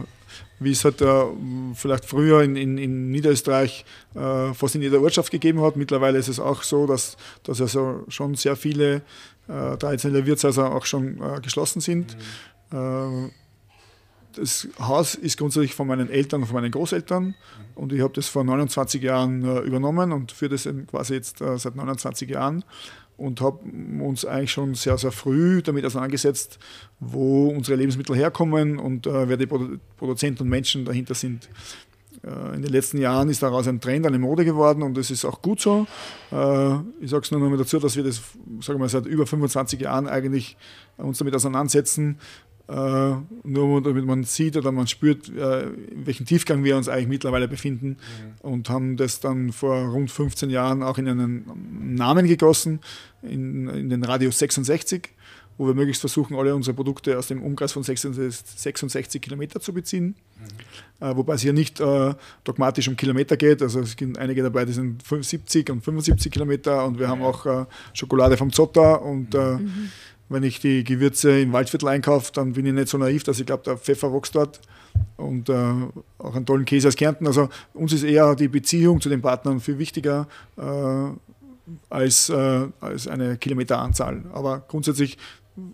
wie 0.58 0.70
es 0.70 0.84
halt 0.84 1.00
äh, 1.00 1.24
vielleicht 1.74 2.04
früher 2.04 2.42
in, 2.42 2.56
in, 2.56 2.78
in 2.78 3.10
Niederösterreich 3.10 3.84
äh, 4.14 4.54
fast 4.54 4.74
in 4.74 4.82
jeder 4.82 5.00
Ortschaft 5.00 5.30
gegeben 5.30 5.60
hat. 5.62 5.76
Mittlerweile 5.76 6.18
ist 6.18 6.28
es 6.28 6.40
auch 6.40 6.62
so, 6.62 6.86
dass, 6.86 7.16
dass 7.42 7.60
also 7.60 8.04
schon 8.08 8.34
sehr 8.34 8.56
viele 8.56 9.02
äh, 9.48 9.76
traditionelle 9.76 10.26
Wirtshäuser 10.26 10.74
auch 10.74 10.86
schon 10.86 11.20
äh, 11.22 11.40
geschlossen 11.40 11.80
sind. 11.80 12.16
Mhm. 12.70 13.26
Äh, 13.26 13.30
das 14.36 14.66
Haus 14.80 15.14
ist 15.14 15.38
grundsätzlich 15.38 15.74
von 15.74 15.86
meinen 15.86 16.10
Eltern 16.10 16.40
und 16.40 16.48
von 16.48 16.56
meinen 16.56 16.72
Großeltern 16.72 17.24
mhm. 17.26 17.34
und 17.76 17.92
ich 17.92 18.00
habe 18.00 18.12
das 18.14 18.26
vor 18.26 18.42
29 18.42 19.02
Jahren 19.02 19.44
äh, 19.44 19.60
übernommen 19.60 20.12
und 20.12 20.32
führe 20.32 20.52
das 20.52 20.68
quasi 20.90 21.14
jetzt 21.14 21.38
seit 21.38 21.76
29 21.76 22.30
Jahren 22.30 22.64
und 23.16 23.40
haben 23.40 24.00
uns 24.00 24.24
eigentlich 24.24 24.52
schon 24.52 24.74
sehr, 24.74 24.98
sehr 24.98 25.12
früh 25.12 25.62
damit 25.62 25.84
auseinandergesetzt, 25.84 26.58
wo 27.00 27.48
unsere 27.48 27.76
Lebensmittel 27.76 28.16
herkommen 28.16 28.78
und 28.78 29.06
äh, 29.06 29.28
wer 29.28 29.36
die 29.36 29.46
Produ 29.46 29.78
Produzenten 29.96 30.42
und 30.42 30.48
Menschen 30.48 30.84
dahinter 30.84 31.14
sind. 31.14 31.48
Äh, 32.24 32.56
in 32.56 32.62
den 32.62 32.72
letzten 32.72 32.98
Jahren 32.98 33.28
ist 33.28 33.42
daraus 33.42 33.68
ein 33.68 33.80
Trend, 33.80 34.06
eine 34.06 34.18
Mode 34.18 34.44
geworden 34.44 34.82
und 34.82 34.96
das 34.96 35.10
ist 35.10 35.24
auch 35.24 35.42
gut 35.42 35.60
so. 35.60 35.86
Äh, 36.32 36.74
ich 37.00 37.10
sage 37.10 37.22
es 37.22 37.30
nur 37.30 37.40
noch 37.40 37.48
mal 37.48 37.56
dazu, 37.56 37.78
dass 37.78 37.96
wir 37.96 38.04
das 38.04 38.20
sagen 38.60 38.80
wir, 38.80 38.88
seit 38.88 39.06
über 39.06 39.26
25 39.26 39.80
Jahren 39.80 40.08
eigentlich 40.08 40.56
uns 40.96 41.18
damit 41.18 41.34
auseinandersetzen, 41.34 42.18
nur 42.66 43.82
damit 43.82 44.06
man 44.06 44.24
sieht 44.24 44.56
oder 44.56 44.72
man 44.72 44.86
spürt, 44.86 45.28
in 45.28 46.06
welchem 46.06 46.24
Tiefgang 46.24 46.64
wir 46.64 46.76
uns 46.76 46.88
eigentlich 46.88 47.08
mittlerweile 47.08 47.46
befinden 47.46 47.88
mhm. 48.42 48.50
und 48.50 48.70
haben 48.70 48.96
das 48.96 49.20
dann 49.20 49.52
vor 49.52 49.76
rund 49.76 50.10
15 50.10 50.48
Jahren 50.48 50.82
auch 50.82 50.96
in 50.96 51.08
einen 51.08 51.94
Namen 51.94 52.26
gegossen, 52.26 52.80
in, 53.22 53.68
in 53.68 53.90
den 53.90 54.02
Radius 54.02 54.38
66, 54.38 55.10
wo 55.58 55.66
wir 55.66 55.74
möglichst 55.74 56.00
versuchen, 56.00 56.36
alle 56.36 56.54
unsere 56.54 56.74
Produkte 56.74 57.18
aus 57.18 57.28
dem 57.28 57.42
Umkreis 57.42 57.72
von 57.72 57.82
66, 57.82 58.58
66 58.58 59.20
Kilometer 59.20 59.60
zu 59.60 59.74
beziehen. 59.74 60.14
Mhm. 60.38 61.06
Uh, 61.06 61.16
wobei 61.16 61.34
es 61.34 61.42
hier 61.42 61.52
nicht 61.52 61.80
dogmatisch 62.44 62.88
um 62.88 62.96
Kilometer 62.96 63.36
geht, 63.36 63.60
also 63.60 63.80
es 63.80 63.92
sind 63.92 64.16
einige 64.16 64.42
dabei, 64.42 64.64
die 64.64 64.72
sind 64.72 65.02
70 65.06 65.68
und 65.68 65.84
75 65.84 66.32
Kilometer 66.32 66.86
und 66.86 66.98
wir 66.98 67.08
haben 67.08 67.20
auch 67.20 67.66
Schokolade 67.92 68.38
vom 68.38 68.52
Zotter 68.52 69.02
und 69.02 69.34
mhm 69.34 69.90
wenn 70.28 70.42
ich 70.42 70.60
die 70.60 70.84
Gewürze 70.84 71.40
im 71.40 71.52
Waldviertel 71.52 71.88
einkaufe, 71.88 72.32
dann 72.32 72.54
bin 72.54 72.66
ich 72.66 72.72
nicht 72.72 72.88
so 72.88 72.98
naiv, 72.98 73.24
dass 73.24 73.40
ich 73.40 73.46
glaube, 73.46 73.62
der 73.64 73.76
Pfeffer 73.76 74.12
wächst 74.12 74.34
dort 74.34 74.60
und 75.16 75.48
äh, 75.48 75.54
auch 76.18 76.34
einen 76.34 76.46
tollen 76.46 76.64
Käse 76.64 76.88
aus 76.88 76.96
Kärnten. 76.96 77.26
Also 77.26 77.48
uns 77.72 77.92
ist 77.92 78.04
eher 78.04 78.34
die 78.34 78.48
Beziehung 78.48 79.00
zu 79.00 79.08
den 79.08 79.22
Partnern 79.22 79.60
viel 79.60 79.78
wichtiger 79.78 80.26
äh, 80.56 80.62
als, 81.90 82.28
äh, 82.30 82.66
als 82.80 83.08
eine 83.08 83.36
Kilometeranzahl. 83.36 84.24
Aber 84.32 84.64
grundsätzlich, 84.66 85.18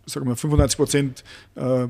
sagen 0.07 0.27
wir 0.27 0.37
95 0.37 0.77
Prozent 0.77 1.25
äh, 1.55 1.89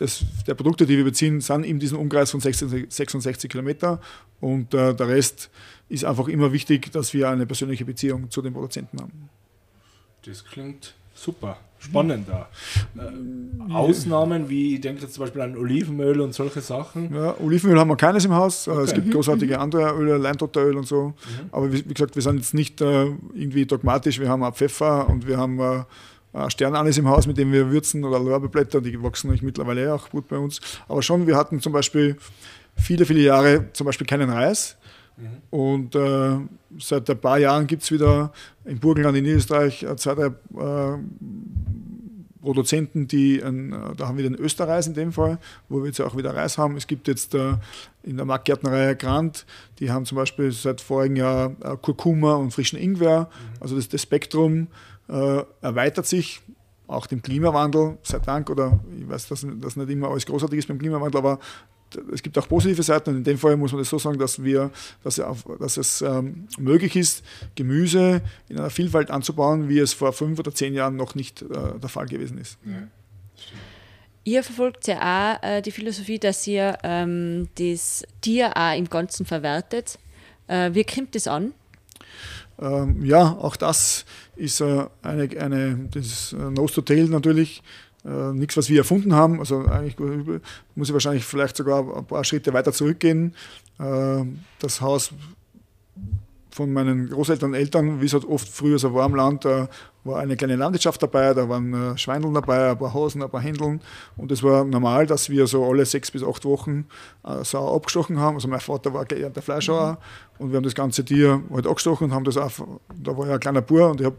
des, 0.00 0.24
der 0.46 0.54
Produkte, 0.54 0.86
die 0.86 0.96
wir 0.96 1.04
beziehen, 1.04 1.40
sind 1.40 1.64
in 1.64 1.78
diesem 1.78 1.98
Umkreis 1.98 2.30
von 2.30 2.40
66, 2.40 2.92
66 2.92 3.50
Kilometer 3.50 4.00
und 4.40 4.74
äh, 4.74 4.94
der 4.94 5.08
Rest 5.08 5.50
ist 5.88 6.04
einfach 6.04 6.28
immer 6.28 6.52
wichtig, 6.52 6.90
dass 6.90 7.12
wir 7.14 7.28
eine 7.28 7.46
persönliche 7.46 7.84
Beziehung 7.84 8.30
zu 8.30 8.42
den 8.42 8.52
Produzenten 8.52 9.00
haben. 9.00 9.28
Das 10.24 10.44
klingt 10.44 10.94
super 11.14 11.58
spannend 11.82 12.28
da. 12.28 12.48
Äh, 12.96 13.72
Ausnahmen 13.72 14.48
wie, 14.48 14.74
ich 14.74 14.80
denke 14.80 15.02
jetzt 15.02 15.14
zum 15.14 15.24
Beispiel 15.24 15.42
an 15.42 15.56
Olivenöl 15.56 16.20
und 16.20 16.32
solche 16.32 16.60
Sachen. 16.60 17.14
Ja, 17.14 17.34
Olivenöl 17.40 17.78
haben 17.78 17.88
wir 17.88 17.96
keines 17.96 18.24
im 18.24 18.34
Haus. 18.34 18.68
Okay. 18.68 18.82
Es 18.82 18.94
gibt 18.94 19.10
großartige 19.10 19.58
andere 19.58 19.92
Öle, 19.92 20.16
Leintotteröl 20.16 20.76
und 20.76 20.86
so. 20.86 21.08
Mhm. 21.08 21.14
Aber 21.50 21.72
wie, 21.72 21.88
wie, 21.88 21.94
gesagt, 21.94 22.14
wir 22.14 22.22
sind 22.22 22.36
jetzt 22.36 22.54
nicht 22.54 22.80
äh, 22.80 23.06
irgendwie 23.34 23.66
dogmatisch. 23.66 24.20
Wir 24.20 24.28
haben 24.28 24.42
auch 24.42 24.54
Pfeffer 24.54 25.08
und 25.08 25.26
wir 25.26 25.38
haben 25.38 25.58
äh, 25.60 26.50
Sternanis 26.50 26.98
im 26.98 27.08
Haus, 27.08 27.26
mit 27.26 27.36
dem 27.36 27.52
wir 27.52 27.70
würzen 27.70 28.04
oder 28.04 28.18
Lorbeerblätter, 28.18 28.80
die 28.80 29.02
wachsen 29.02 29.28
nämlich 29.28 29.42
mittlerweile 29.42 29.92
auch 29.92 30.08
gut 30.08 30.28
bei 30.28 30.38
uns. 30.38 30.60
Aber 30.88 31.02
schon, 31.02 31.26
wir 31.26 31.36
hatten 31.36 31.60
zum 31.60 31.72
Beispiel 31.72 32.16
viele, 32.76 33.04
viele 33.04 33.20
Jahre 33.20 33.72
zum 33.72 33.86
Beispiel 33.86 34.06
keinen 34.06 34.30
Reis. 34.30 34.76
Mhm. 35.16 35.28
Und 35.50 35.94
äh, 35.94 36.38
seit 36.78 37.08
ein 37.08 37.18
paar 37.18 37.38
Jahren 37.38 37.66
gibt 37.66 37.82
es 37.82 37.90
wieder 37.90 38.32
in 38.64 38.78
Burgenland 38.78 39.16
in 39.16 39.24
Niederösterreich 39.24 39.82
äh, 39.82 39.96
zwei, 39.96 40.14
drei 40.14 40.26
äh, 40.26 40.98
Produzenten, 42.40 43.06
die, 43.06 43.42
ein, 43.42 43.72
äh, 43.72 43.94
da 43.96 44.08
haben 44.08 44.16
wir 44.16 44.24
den 44.24 44.34
Österreich 44.34 44.86
in 44.86 44.94
dem 44.94 45.12
Fall, 45.12 45.38
wo 45.68 45.78
wir 45.78 45.86
jetzt 45.86 46.00
auch 46.00 46.16
wieder 46.16 46.34
Reis 46.34 46.58
haben. 46.58 46.76
Es 46.76 46.86
gibt 46.86 47.08
jetzt 47.08 47.34
äh, 47.34 47.54
in 48.02 48.16
der 48.16 48.26
Marktgärtnerei 48.26 48.94
Grant, 48.94 49.46
die 49.78 49.90
haben 49.90 50.04
zum 50.04 50.16
Beispiel 50.16 50.50
seit 50.52 50.80
vorigem 50.80 51.16
Jahr 51.16 51.52
äh, 51.62 51.76
Kurkuma 51.80 52.34
und 52.34 52.52
frischen 52.52 52.78
Ingwer. 52.78 53.20
Mhm. 53.20 53.62
Also 53.62 53.76
das, 53.76 53.88
das 53.88 54.02
Spektrum 54.02 54.68
erweitert 55.60 56.06
sich, 56.06 56.40
auch 56.86 57.06
dem 57.06 57.22
Klimawandel, 57.22 57.98
sei 58.02 58.18
Dank, 58.18 58.50
oder 58.50 58.80
ich 58.98 59.08
weiß, 59.08 59.28
dass 59.28 59.46
das 59.60 59.76
nicht 59.76 59.90
immer 59.90 60.08
alles 60.08 60.26
großartig 60.26 60.60
ist 60.60 60.68
beim 60.68 60.78
Klimawandel, 60.78 61.18
aber 61.18 61.38
es 62.12 62.22
gibt 62.22 62.36
auch 62.38 62.48
positive 62.48 62.82
Seiten 62.82 63.10
und 63.10 63.16
in 63.16 63.24
dem 63.24 63.38
Fall 63.38 63.56
muss 63.56 63.72
man 63.72 63.80
das 63.80 63.88
so 63.88 63.98
sagen, 63.98 64.18
dass, 64.18 64.42
wir, 64.42 64.70
dass, 65.02 65.20
auf, 65.20 65.44
dass 65.58 65.76
es 65.76 66.02
ähm, 66.02 66.46
möglich 66.58 66.96
ist, 66.96 67.24
Gemüse 67.54 68.22
in 68.48 68.58
einer 68.58 68.70
Vielfalt 68.70 69.10
anzubauen, 69.10 69.68
wie 69.68 69.78
es 69.78 69.92
vor 69.92 70.12
fünf 70.12 70.38
oder 70.38 70.54
zehn 70.54 70.74
Jahren 70.74 70.96
noch 70.96 71.14
nicht 71.14 71.42
äh, 71.42 71.46
der 71.80 71.88
Fall 71.88 72.06
gewesen 72.06 72.38
ist. 72.38 72.58
Ja, 72.64 72.88
Ihr 74.24 74.44
verfolgt 74.44 74.86
ja 74.86 74.98
auch 75.00 75.42
äh, 75.42 75.62
die 75.62 75.72
Philosophie, 75.72 76.18
dass 76.18 76.46
ihr 76.46 76.78
ähm, 76.84 77.48
das 77.56 78.04
Tier 78.20 78.56
auch 78.56 78.76
im 78.76 78.88
Ganzen 78.88 79.26
verwertet. 79.26 79.98
Äh, 80.46 80.70
wie 80.74 80.84
kommt 80.84 81.16
das 81.16 81.26
an? 81.26 81.52
Ähm, 82.60 83.04
ja, 83.04 83.32
auch 83.32 83.56
das 83.56 84.04
ist 84.36 84.60
äh, 84.60 84.86
eine, 85.02 85.28
eine 85.40 85.88
das 85.90 86.32
äh, 86.32 86.36
Nose 86.36 86.74
to 86.74 86.82
Tail 86.82 87.06
natürlich 87.06 87.62
äh, 88.04 88.32
nichts, 88.32 88.56
was 88.56 88.68
wir 88.68 88.78
erfunden 88.78 89.14
haben. 89.14 89.38
Also 89.38 89.64
eigentlich 89.66 89.96
muss 90.74 90.88
ich 90.88 90.92
wahrscheinlich 90.92 91.24
vielleicht 91.24 91.56
sogar 91.56 91.96
ein 91.96 92.04
paar 92.04 92.24
Schritte 92.24 92.52
weiter 92.52 92.72
zurückgehen. 92.72 93.34
Äh, 93.78 94.24
das 94.58 94.80
Haus 94.80 95.12
von 96.52 96.72
meinen 96.72 97.08
Großeltern 97.08 97.50
und 97.50 97.56
Eltern, 97.56 98.00
wie 98.00 98.06
es 98.06 98.12
halt 98.12 98.26
oft 98.26 98.46
früher 98.46 98.78
so 98.78 98.92
war 98.92 99.06
im 99.06 99.14
Land, 99.14 99.44
da 99.44 99.68
war 100.04 100.20
eine 100.20 100.36
kleine 100.36 100.56
Landwirtschaft 100.56 101.02
dabei, 101.02 101.32
da 101.32 101.48
waren 101.48 101.72
äh, 101.72 101.96
Schweineln 101.96 102.34
dabei, 102.34 102.70
ein 102.70 102.78
paar 102.78 102.92
Hasen, 102.92 103.22
ein 103.22 103.30
paar 103.30 103.40
Händeln 103.40 103.80
und 104.16 104.30
es 104.30 104.42
war 104.42 104.64
normal, 104.64 105.06
dass 105.06 105.30
wir 105.30 105.46
so 105.46 105.64
alle 105.64 105.86
sechs 105.86 106.10
bis 106.10 106.22
acht 106.22 106.44
Wochen 106.44 106.86
äh, 107.24 107.42
Sau 107.44 107.74
abgestochen 107.74 108.18
haben. 108.18 108.34
Also 108.34 108.48
mein 108.48 108.60
Vater 108.60 108.92
war 108.92 109.04
der 109.04 109.32
Fleischhauer 109.42 109.92
mhm. 110.38 110.44
und 110.44 110.50
wir 110.50 110.56
haben 110.56 110.64
das 110.64 110.74
ganze 110.74 111.04
Tier 111.04 111.42
halt 111.50 111.66
abgestochen 111.66 112.08
und 112.08 112.14
haben 112.14 112.24
das 112.24 112.36
auch, 112.36 112.50
da 113.02 113.16
war 113.16 113.26
ja 113.28 113.34
ein 113.34 113.40
kleiner 113.40 113.62
Bur 113.62 113.88
und 113.90 114.00
ich 114.00 114.06
habe 114.06 114.18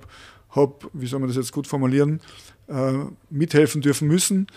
habe, 0.56 0.74
wie 0.94 1.08
soll 1.08 1.20
man 1.20 1.28
das 1.28 1.38
jetzt 1.38 1.52
gut 1.52 1.68
formulieren, 1.68 2.22
äh, 2.68 2.94
mithelfen 3.30 3.82
dürfen 3.82 4.08
müssen. 4.08 4.48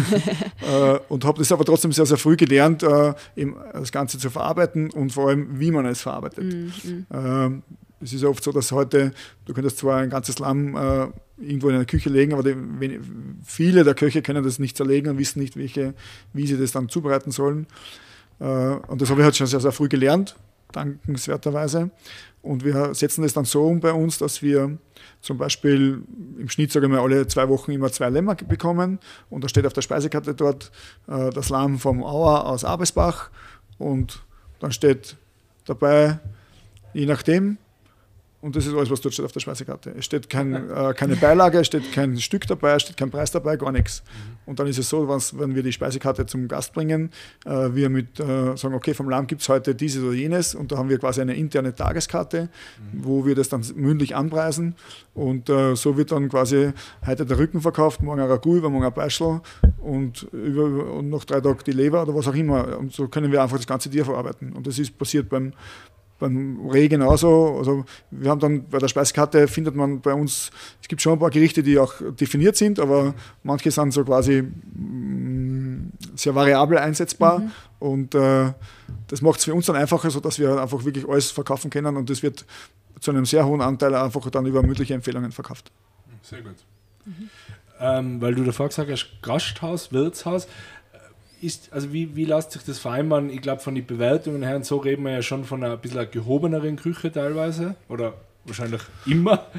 äh, 0.60 0.98
und 1.08 1.24
habe 1.24 1.38
das 1.38 1.52
aber 1.52 1.64
trotzdem 1.64 1.92
sehr, 1.92 2.06
sehr 2.06 2.18
früh 2.18 2.36
gelernt, 2.36 2.82
äh, 2.82 3.14
eben 3.36 3.56
das 3.72 3.92
Ganze 3.92 4.18
zu 4.18 4.30
verarbeiten 4.30 4.90
und 4.90 5.12
vor 5.12 5.28
allem, 5.28 5.58
wie 5.58 5.70
man 5.70 5.86
es 5.86 6.02
verarbeitet. 6.02 6.44
Mhm. 6.44 6.72
mhm. 6.84 7.06
Ähm, 7.12 7.62
es 8.00 8.12
ist 8.12 8.24
oft 8.24 8.44
so, 8.44 8.52
dass 8.52 8.70
heute, 8.70 9.12
du 9.44 9.52
könntest 9.52 9.78
zwar 9.78 9.96
ein 9.96 10.10
ganzes 10.10 10.38
Lamm 10.38 10.76
äh, 10.76 11.08
irgendwo 11.38 11.68
in 11.68 11.74
einer 11.74 11.84
Küche 11.84 12.08
legen, 12.08 12.32
aber 12.32 12.42
die, 12.42 13.00
viele 13.44 13.84
der 13.84 13.94
Köche 13.94 14.22
können 14.22 14.44
das 14.44 14.58
nicht 14.58 14.76
zerlegen 14.76 15.10
und 15.10 15.18
wissen 15.18 15.40
nicht, 15.40 15.56
welche, 15.56 15.94
wie 16.32 16.46
sie 16.46 16.56
das 16.56 16.72
dann 16.72 16.88
zubereiten 16.88 17.32
sollen. 17.32 17.66
Äh, 18.40 18.44
und 18.44 19.00
das 19.00 19.10
habe 19.10 19.20
ich 19.20 19.24
halt 19.24 19.36
schon 19.36 19.46
sehr, 19.46 19.60
sehr 19.60 19.72
früh 19.72 19.88
gelernt, 19.88 20.36
dankenswerterweise. 20.72 21.90
Und 22.42 22.64
wir 22.64 22.94
setzen 22.94 23.22
das 23.22 23.32
dann 23.32 23.44
so 23.44 23.66
um 23.66 23.80
bei 23.80 23.92
uns, 23.92 24.18
dass 24.18 24.42
wir 24.42 24.78
zum 25.20 25.38
Beispiel 25.38 26.02
im 26.38 26.48
Schnitt, 26.48 26.72
sage 26.72 26.86
ich 26.86 26.92
mal, 26.92 27.00
alle 27.00 27.26
zwei 27.26 27.48
Wochen 27.48 27.72
immer 27.72 27.90
zwei 27.90 28.08
Lämmer 28.08 28.36
bekommen. 28.36 28.98
Und 29.28 29.44
da 29.44 29.48
steht 29.48 29.66
auf 29.66 29.72
der 29.72 29.82
Speisekarte 29.82 30.34
dort 30.34 30.70
äh, 31.08 31.30
das 31.30 31.48
Lamm 31.48 31.78
vom 31.78 32.02
Auer 32.02 32.46
aus 32.46 32.64
Abesbach. 32.64 33.30
Und 33.78 34.22
dann 34.60 34.72
steht 34.72 35.16
dabei, 35.64 36.18
je 36.94 37.06
nachdem, 37.06 37.58
und 38.40 38.54
das 38.54 38.66
ist 38.66 38.74
alles, 38.74 38.88
was 38.88 39.00
dort 39.00 39.14
steht 39.14 39.24
auf 39.24 39.32
der 39.32 39.40
Speisekarte. 39.40 39.92
Es 39.98 40.04
steht 40.04 40.30
kein, 40.30 40.54
äh, 40.70 40.94
keine 40.96 41.16
Beilage, 41.16 41.58
es 41.58 41.66
steht 41.66 41.92
kein 41.92 42.16
Stück 42.18 42.46
dabei, 42.46 42.76
es 42.76 42.82
steht 42.82 42.96
kein 42.96 43.10
Preis 43.10 43.32
dabei, 43.32 43.56
gar 43.56 43.72
nichts. 43.72 44.04
Mhm. 44.04 44.38
Und 44.46 44.60
dann 44.60 44.68
ist 44.68 44.78
es 44.78 44.88
so, 44.88 45.08
wenn 45.08 45.56
wir 45.56 45.64
die 45.64 45.72
Speisekarte 45.72 46.24
zum 46.24 46.46
Gast 46.46 46.72
bringen, 46.72 47.10
äh, 47.44 47.50
wir 47.72 47.88
mit 47.88 48.20
äh, 48.20 48.56
sagen, 48.56 48.74
okay, 48.74 48.94
vom 48.94 49.10
Lamm 49.10 49.26
gibt 49.26 49.42
es 49.42 49.48
heute 49.48 49.74
dieses 49.74 50.04
oder 50.04 50.12
jenes 50.12 50.54
und 50.54 50.70
da 50.70 50.78
haben 50.78 50.88
wir 50.88 50.98
quasi 50.98 51.20
eine 51.20 51.34
interne 51.34 51.74
Tageskarte, 51.74 52.42
mhm. 52.92 53.04
wo 53.04 53.26
wir 53.26 53.34
das 53.34 53.48
dann 53.48 53.64
mündlich 53.74 54.14
anpreisen. 54.14 54.76
Und 55.14 55.50
äh, 55.50 55.74
so 55.74 55.96
wird 55.96 56.12
dann 56.12 56.28
quasi 56.28 56.70
heute 57.04 57.26
der 57.26 57.38
Rücken 57.38 57.60
verkauft, 57.60 58.02
morgen 58.02 58.20
ein 58.20 58.28
Ragout, 58.28 58.58
übermorgen 58.58 58.86
ein 58.86 58.94
Beischel 58.94 59.40
und, 59.80 60.28
über, 60.32 60.92
und 60.92 61.10
noch 61.10 61.24
drei 61.24 61.40
Tage 61.40 61.64
die 61.64 61.72
Leber 61.72 62.02
oder 62.02 62.14
was 62.14 62.28
auch 62.28 62.34
immer. 62.36 62.78
Und 62.78 62.92
so 62.92 63.08
können 63.08 63.32
wir 63.32 63.42
einfach 63.42 63.56
das 63.56 63.66
ganze 63.66 63.90
Tier 63.90 64.04
verarbeiten. 64.04 64.52
Und 64.52 64.64
das 64.68 64.78
ist 64.78 64.96
passiert 64.96 65.28
beim 65.28 65.52
beim 66.18 66.68
Reh 66.70 66.88
genauso. 66.88 67.56
Also 67.58 67.84
wir 68.10 68.30
haben 68.30 68.40
dann 68.40 68.64
bei 68.68 68.78
der 68.78 68.88
Speisekarte 68.88 69.48
findet 69.48 69.74
man 69.74 70.00
bei 70.00 70.12
uns, 70.12 70.50
es 70.82 70.88
gibt 70.88 71.00
schon 71.00 71.14
ein 71.14 71.18
paar 71.18 71.30
Gerichte, 71.30 71.62
die 71.62 71.78
auch 71.78 71.94
definiert 72.18 72.56
sind, 72.56 72.80
aber 72.80 73.14
manche 73.42 73.70
sind 73.70 73.92
so 73.92 74.04
quasi 74.04 74.42
mm, 74.42 75.92
sehr 76.16 76.34
variabel 76.34 76.78
einsetzbar 76.78 77.40
mhm. 77.40 77.50
und 77.78 78.14
äh, 78.14 78.52
das 79.08 79.22
macht 79.22 79.38
es 79.38 79.44
für 79.44 79.54
uns 79.54 79.66
dann 79.66 79.76
einfacher, 79.76 80.10
sodass 80.10 80.38
wir 80.38 80.60
einfach 80.60 80.84
wirklich 80.84 81.08
alles 81.08 81.30
verkaufen 81.30 81.70
können 81.70 81.96
und 81.96 82.10
das 82.10 82.22
wird 82.22 82.44
zu 83.00 83.10
einem 83.10 83.24
sehr 83.24 83.46
hohen 83.46 83.60
Anteil 83.60 83.94
einfach 83.94 84.28
dann 84.30 84.46
über 84.46 84.62
mündliche 84.62 84.94
Empfehlungen 84.94 85.32
verkauft. 85.32 85.70
Sehr 86.22 86.42
gut. 86.42 86.56
Mhm. 87.04 87.30
Ähm, 87.80 88.20
weil 88.20 88.34
du 88.34 88.42
davor 88.42 88.68
gesagt 88.68 88.90
hast, 88.90 89.22
Gasthaus, 89.22 89.92
Wirtshaus 89.92 90.48
ist, 91.42 91.72
also 91.72 91.92
wie, 91.92 92.14
wie 92.16 92.24
lässt 92.24 92.52
sich 92.52 92.62
das 92.62 92.78
vereinbaren? 92.78 93.30
Ich 93.30 93.40
glaube, 93.40 93.60
von 93.60 93.74
den 93.74 93.86
Bewertungen 93.86 94.42
her, 94.42 94.56
und 94.56 94.64
so 94.64 94.78
reden 94.78 95.04
wir 95.04 95.12
ja 95.12 95.22
schon 95.22 95.44
von 95.44 95.62
einer 95.62 95.76
bisschen 95.76 95.98
einer 95.98 96.08
gehobeneren 96.08 96.76
Küche 96.76 97.12
teilweise. 97.12 97.74
Oder 97.88 98.14
wahrscheinlich 98.44 98.82
immer. 99.06 99.46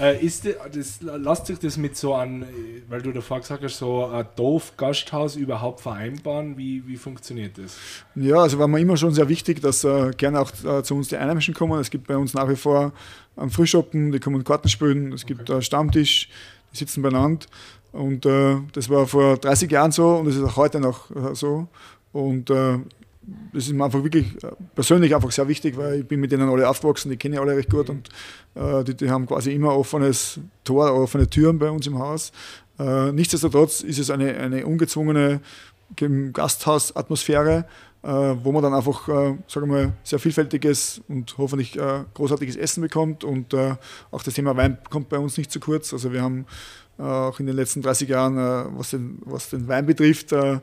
Äh, 0.00 0.24
ist 0.24 0.44
das, 0.44 1.00
lässt 1.00 1.46
sich 1.46 1.60
das 1.60 1.76
mit 1.76 1.96
so 1.96 2.14
einem, 2.14 2.44
weil 2.88 3.00
du 3.00 3.12
davor 3.12 3.38
gesagt 3.38 3.62
hast, 3.62 3.78
so 3.78 4.06
ein 4.06 4.26
Dorf-Gasthaus 4.34 5.36
überhaupt 5.36 5.80
vereinbaren? 5.82 6.58
Wie, 6.58 6.84
wie 6.88 6.96
funktioniert 6.96 7.56
das? 7.58 7.76
Ja, 8.16 8.38
also 8.38 8.58
war 8.58 8.66
mir 8.66 8.80
immer 8.80 8.96
schon 8.96 9.14
sehr 9.14 9.28
wichtig, 9.28 9.60
dass 9.62 9.84
äh, 9.84 10.10
gerne 10.16 10.40
auch 10.40 10.50
äh, 10.64 10.82
zu 10.82 10.96
uns 10.96 11.06
die 11.06 11.16
Einheimischen 11.16 11.54
kommen. 11.54 11.78
Es 11.78 11.90
gibt 11.90 12.08
bei 12.08 12.16
uns 12.16 12.34
nach 12.34 12.48
wie 12.48 12.56
vor 12.56 12.92
einen 13.36 13.50
Frühschoppen, 13.50 14.10
die 14.10 14.18
kommen 14.18 14.42
Karten 14.42 14.68
spielen, 14.68 15.12
es 15.12 15.26
gibt 15.26 15.48
okay. 15.48 15.62
Stammtisch, 15.62 16.28
die 16.72 16.78
sitzen 16.78 17.02
beieinander. 17.02 17.46
Und 17.94 18.26
äh, 18.26 18.56
das 18.72 18.90
war 18.90 19.06
vor 19.06 19.36
30 19.36 19.70
Jahren 19.70 19.92
so 19.92 20.16
und 20.16 20.26
es 20.26 20.34
ist 20.34 20.42
auch 20.42 20.56
heute 20.56 20.80
noch 20.80 21.10
äh, 21.12 21.34
so. 21.34 21.68
Und 22.12 22.50
äh, 22.50 22.78
das 23.52 23.66
ist 23.66 23.72
mir 23.72 23.84
einfach 23.84 24.02
wirklich 24.02 24.42
äh, 24.42 24.48
persönlich 24.74 25.14
einfach 25.14 25.30
sehr 25.30 25.46
wichtig, 25.46 25.76
weil 25.76 26.00
ich 26.00 26.08
bin 26.08 26.18
mit 26.18 26.32
denen 26.32 26.48
alle 26.48 26.68
aufgewachsen, 26.68 27.10
die 27.10 27.16
kenne 27.16 27.36
ich 27.36 27.40
alle 27.40 27.56
recht 27.56 27.70
gut 27.70 27.88
und 27.88 28.08
äh, 28.56 28.82
die, 28.82 28.96
die, 28.96 29.10
haben 29.10 29.26
quasi 29.26 29.54
immer 29.54 29.76
offenes 29.76 30.40
Tor, 30.64 30.92
offene 30.92 31.30
Türen 31.30 31.60
bei 31.60 31.70
uns 31.70 31.86
im 31.86 31.96
Haus. 31.98 32.32
Äh, 32.80 33.12
nichtsdestotrotz 33.12 33.82
ist 33.82 34.00
es 34.00 34.10
eine, 34.10 34.36
eine 34.38 34.66
ungezwungene 34.66 35.40
Gasthausatmosphäre, 36.32 37.66
wo 38.02 38.52
man 38.52 38.62
dann 38.62 38.74
einfach, 38.74 39.08
äh, 39.08 39.38
sagen 39.46 39.66
wir 39.66 39.66
mal, 39.66 39.92
sehr 40.02 40.18
vielfältiges 40.18 41.00
und 41.08 41.38
hoffentlich 41.38 41.78
großartiges 42.14 42.56
Essen 42.56 42.80
bekommt 42.80 43.22
und 43.22 43.54
auch 43.54 44.22
das 44.22 44.34
Thema 44.34 44.56
Wein 44.56 44.78
kommt 44.90 45.08
bei 45.08 45.18
uns 45.18 45.38
nicht 45.38 45.52
zu 45.52 45.60
kurz. 45.60 45.92
Also 45.92 46.12
wir 46.12 46.20
haben 46.20 46.40
äh, 46.40 46.44
auch 46.98 47.38
in 47.40 47.46
den 47.46 47.56
letzten 47.56 47.82
30 47.82 48.08
Jahren, 48.08 48.38
äh, 48.38 48.64
was 48.76 48.90
den, 48.90 49.18
was 49.24 49.50
den 49.50 49.66
Wein 49.68 49.86
betrifft, 49.86 50.32
äh, 50.32 50.60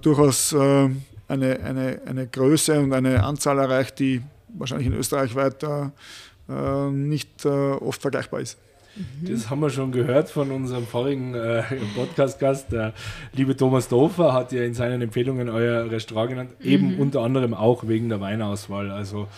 durchaus 0.00 0.54
eine, 0.54 0.90
eine, 1.28 2.00
eine 2.06 2.26
Größe 2.26 2.80
und 2.80 2.92
eine 2.92 3.22
Anzahl 3.22 3.58
erreicht, 3.58 3.98
die 3.98 4.22
wahrscheinlich 4.48 4.86
in 4.86 4.94
Österreich 4.94 5.34
weiter 5.34 5.92
nicht 6.92 7.44
oft 7.44 8.00
vergleichbar 8.00 8.40
ist. 8.40 8.56
Das 9.22 9.50
haben 9.50 9.60
wir 9.60 9.70
schon 9.70 9.92
gehört 9.92 10.30
von 10.30 10.50
unserem 10.50 10.86
vorigen 10.86 11.34
äh, 11.34 11.62
Podcast-Gast. 11.94 12.72
Der 12.72 12.94
liebe 13.34 13.56
Thomas 13.56 13.88
Dofer 13.88 14.32
hat 14.32 14.52
ja 14.52 14.62
in 14.62 14.72
seinen 14.72 15.02
Empfehlungen 15.02 15.50
euer 15.50 15.90
Restaurant 15.90 16.30
genannt, 16.30 16.50
mhm. 16.60 16.70
eben 16.70 16.98
unter 16.98 17.20
anderem 17.20 17.52
auch 17.52 17.86
wegen 17.86 18.08
der 18.08 18.20
Weinauswahl. 18.20 18.90
Also 18.90 19.28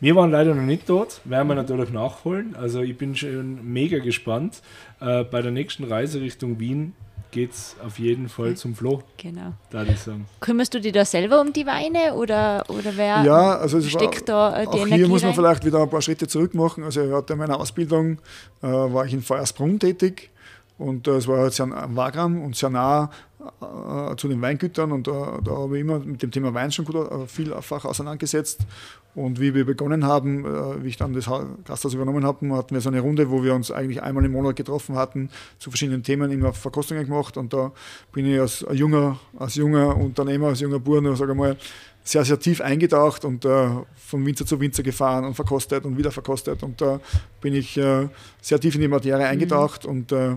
wir 0.00 0.16
waren 0.16 0.30
leider 0.30 0.54
noch 0.54 0.62
nicht 0.62 0.88
dort, 0.88 1.20
werden 1.24 1.48
wir 1.48 1.54
natürlich 1.54 1.90
nachholen. 1.90 2.54
Also 2.56 2.82
ich 2.82 2.96
bin 2.96 3.16
schon 3.16 3.72
mega 3.72 3.98
gespannt. 3.98 4.62
Äh, 5.00 5.24
bei 5.24 5.42
der 5.42 5.50
nächsten 5.50 5.84
Reise 5.84 6.20
Richtung 6.20 6.60
Wien 6.60 6.94
geht 7.30 7.52
es 7.52 7.76
auf 7.84 7.98
jeden 7.98 8.28
Fall 8.28 8.56
zum 8.56 8.74
Flo. 8.74 9.02
Genau. 9.16 9.52
Da 9.70 9.82
ich 9.82 9.98
sagen. 9.98 10.26
Kümmerst 10.40 10.72
du 10.72 10.80
dich 10.80 10.92
da 10.92 11.04
selber 11.04 11.40
um 11.40 11.52
die 11.52 11.66
Weine 11.66 12.14
oder, 12.14 12.64
oder 12.68 12.96
wer 12.96 13.22
ja, 13.22 13.56
also 13.56 13.80
steckt 13.80 14.28
war, 14.28 14.52
da 14.52 14.60
äh, 14.60 14.62
die 14.62 14.68
auch 14.68 14.74
Energie 14.76 14.94
Hier 14.96 15.08
muss 15.08 15.22
man 15.22 15.30
rein? 15.30 15.36
vielleicht 15.36 15.64
wieder 15.64 15.82
ein 15.82 15.90
paar 15.90 16.02
Schritte 16.02 16.26
zurück 16.26 16.54
machen. 16.54 16.84
Also 16.84 17.02
ich 17.02 17.12
hatte 17.12 17.36
meine 17.36 17.58
Ausbildung, 17.58 18.18
äh, 18.62 18.66
war 18.66 19.04
ich 19.04 19.12
in 19.12 19.22
Feuersbrunn 19.22 19.78
tätig 19.78 20.30
und 20.78 21.06
es 21.08 21.26
war 21.26 21.50
sehr 21.50 21.66
am 21.66 21.96
Wagram 21.96 22.42
und 22.42 22.56
sehr 22.56 22.70
nah 22.70 23.10
äh, 23.40 24.16
zu 24.16 24.26
den 24.26 24.42
Weingütern 24.42 24.90
und 24.90 25.06
da, 25.06 25.38
da 25.44 25.52
habe 25.52 25.76
ich 25.76 25.82
immer 25.82 26.00
mit 26.00 26.22
dem 26.22 26.30
Thema 26.32 26.54
Wein 26.54 26.72
schon 26.72 26.84
gut 26.84 26.96
äh, 26.96 27.26
vielfach 27.26 27.84
auseinandergesetzt. 27.84 28.66
Und 29.14 29.40
wie 29.40 29.54
wir 29.54 29.64
begonnen 29.64 30.04
haben, 30.04 30.44
äh, 30.44 30.82
wie 30.82 30.88
ich 30.88 30.96
dann 30.96 31.12
das 31.12 31.30
Gasthaus 31.64 31.94
übernommen 31.94 32.24
habe, 32.24 32.54
hatten 32.56 32.74
wir 32.74 32.80
so 32.80 32.88
eine 32.88 33.00
Runde, 33.00 33.30
wo 33.30 33.42
wir 33.42 33.54
uns 33.54 33.70
eigentlich 33.70 34.02
einmal 34.02 34.24
im 34.24 34.32
Monat 34.32 34.56
getroffen 34.56 34.96
hatten, 34.96 35.30
zu 35.58 35.70
verschiedenen 35.70 36.02
Themen 36.02 36.30
immer 36.30 36.52
Verkostungen 36.52 37.04
gemacht. 37.04 37.36
Und 37.36 37.52
da 37.52 37.72
bin 38.12 38.26
ich 38.26 38.40
als 38.40 38.64
junger, 38.72 39.18
als 39.38 39.54
junger 39.54 39.96
Unternehmer, 39.96 40.48
als 40.48 40.60
junger 40.60 40.80
Bauer, 40.80 41.16
sage 41.16 41.34
mal, 41.34 41.56
sehr, 42.04 42.24
sehr 42.24 42.40
tief 42.40 42.60
eingetaucht 42.60 43.24
und 43.24 43.44
äh, 43.44 43.68
von 43.96 44.24
Winzer 44.24 44.46
zu 44.46 44.58
Winzer 44.60 44.82
gefahren 44.82 45.24
und 45.24 45.34
verkostet 45.34 45.84
und 45.84 45.96
wieder 45.96 46.10
verkostet. 46.10 46.62
Und 46.62 46.80
da 46.80 47.00
bin 47.40 47.54
ich 47.54 47.76
äh, 47.76 48.08
sehr 48.40 48.58
tief 48.58 48.74
in 48.74 48.80
die 48.80 48.88
Materie 48.88 49.26
eingetaucht 49.26 49.84
mhm. 49.84 49.90
und 49.90 50.12
äh, 50.12 50.36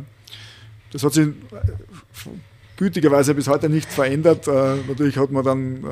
das 0.92 1.04
hat 1.04 1.14
sich 1.14 1.30
gütigerweise 2.82 3.36
bis 3.36 3.48
heute 3.48 3.70
nicht 3.70 3.92
verändert. 3.92 4.48
Äh, 4.48 4.78
natürlich 4.88 5.16
hat 5.16 5.30
man 5.30 5.46
dann, 5.46 5.84
äh, 5.84 5.88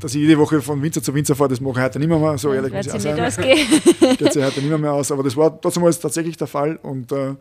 dass 0.00 0.12
ich 0.12 0.20
jede 0.20 0.36
Woche 0.38 0.60
von 0.60 0.82
Winzer 0.82 1.00
zu 1.00 1.14
Winzer 1.14 1.36
fahre, 1.36 1.50
das 1.50 1.60
mache 1.60 1.78
ich 1.78 1.84
heute 1.84 2.00
nicht 2.00 2.08
mehr, 2.08 2.18
mehr 2.18 2.36
so 2.36 2.52
ehrlich 2.52 2.72
muss 2.72 2.86
ich 2.86 2.92
auch 2.92 3.00
sein. 3.30 3.44
Geht 4.18 4.32
sich 4.32 4.44
heute 4.44 4.58
nicht 4.58 4.68
mehr, 4.68 4.78
mehr 4.78 4.92
aus, 4.92 5.12
aber 5.12 5.22
das 5.22 5.36
war 5.36 5.60
trotzdem 5.60 5.84
tatsächlich 5.84 6.36
der 6.36 6.48
Fall 6.48 6.80
und 6.82 7.12
äh, 7.12 7.28
äh 7.28 7.34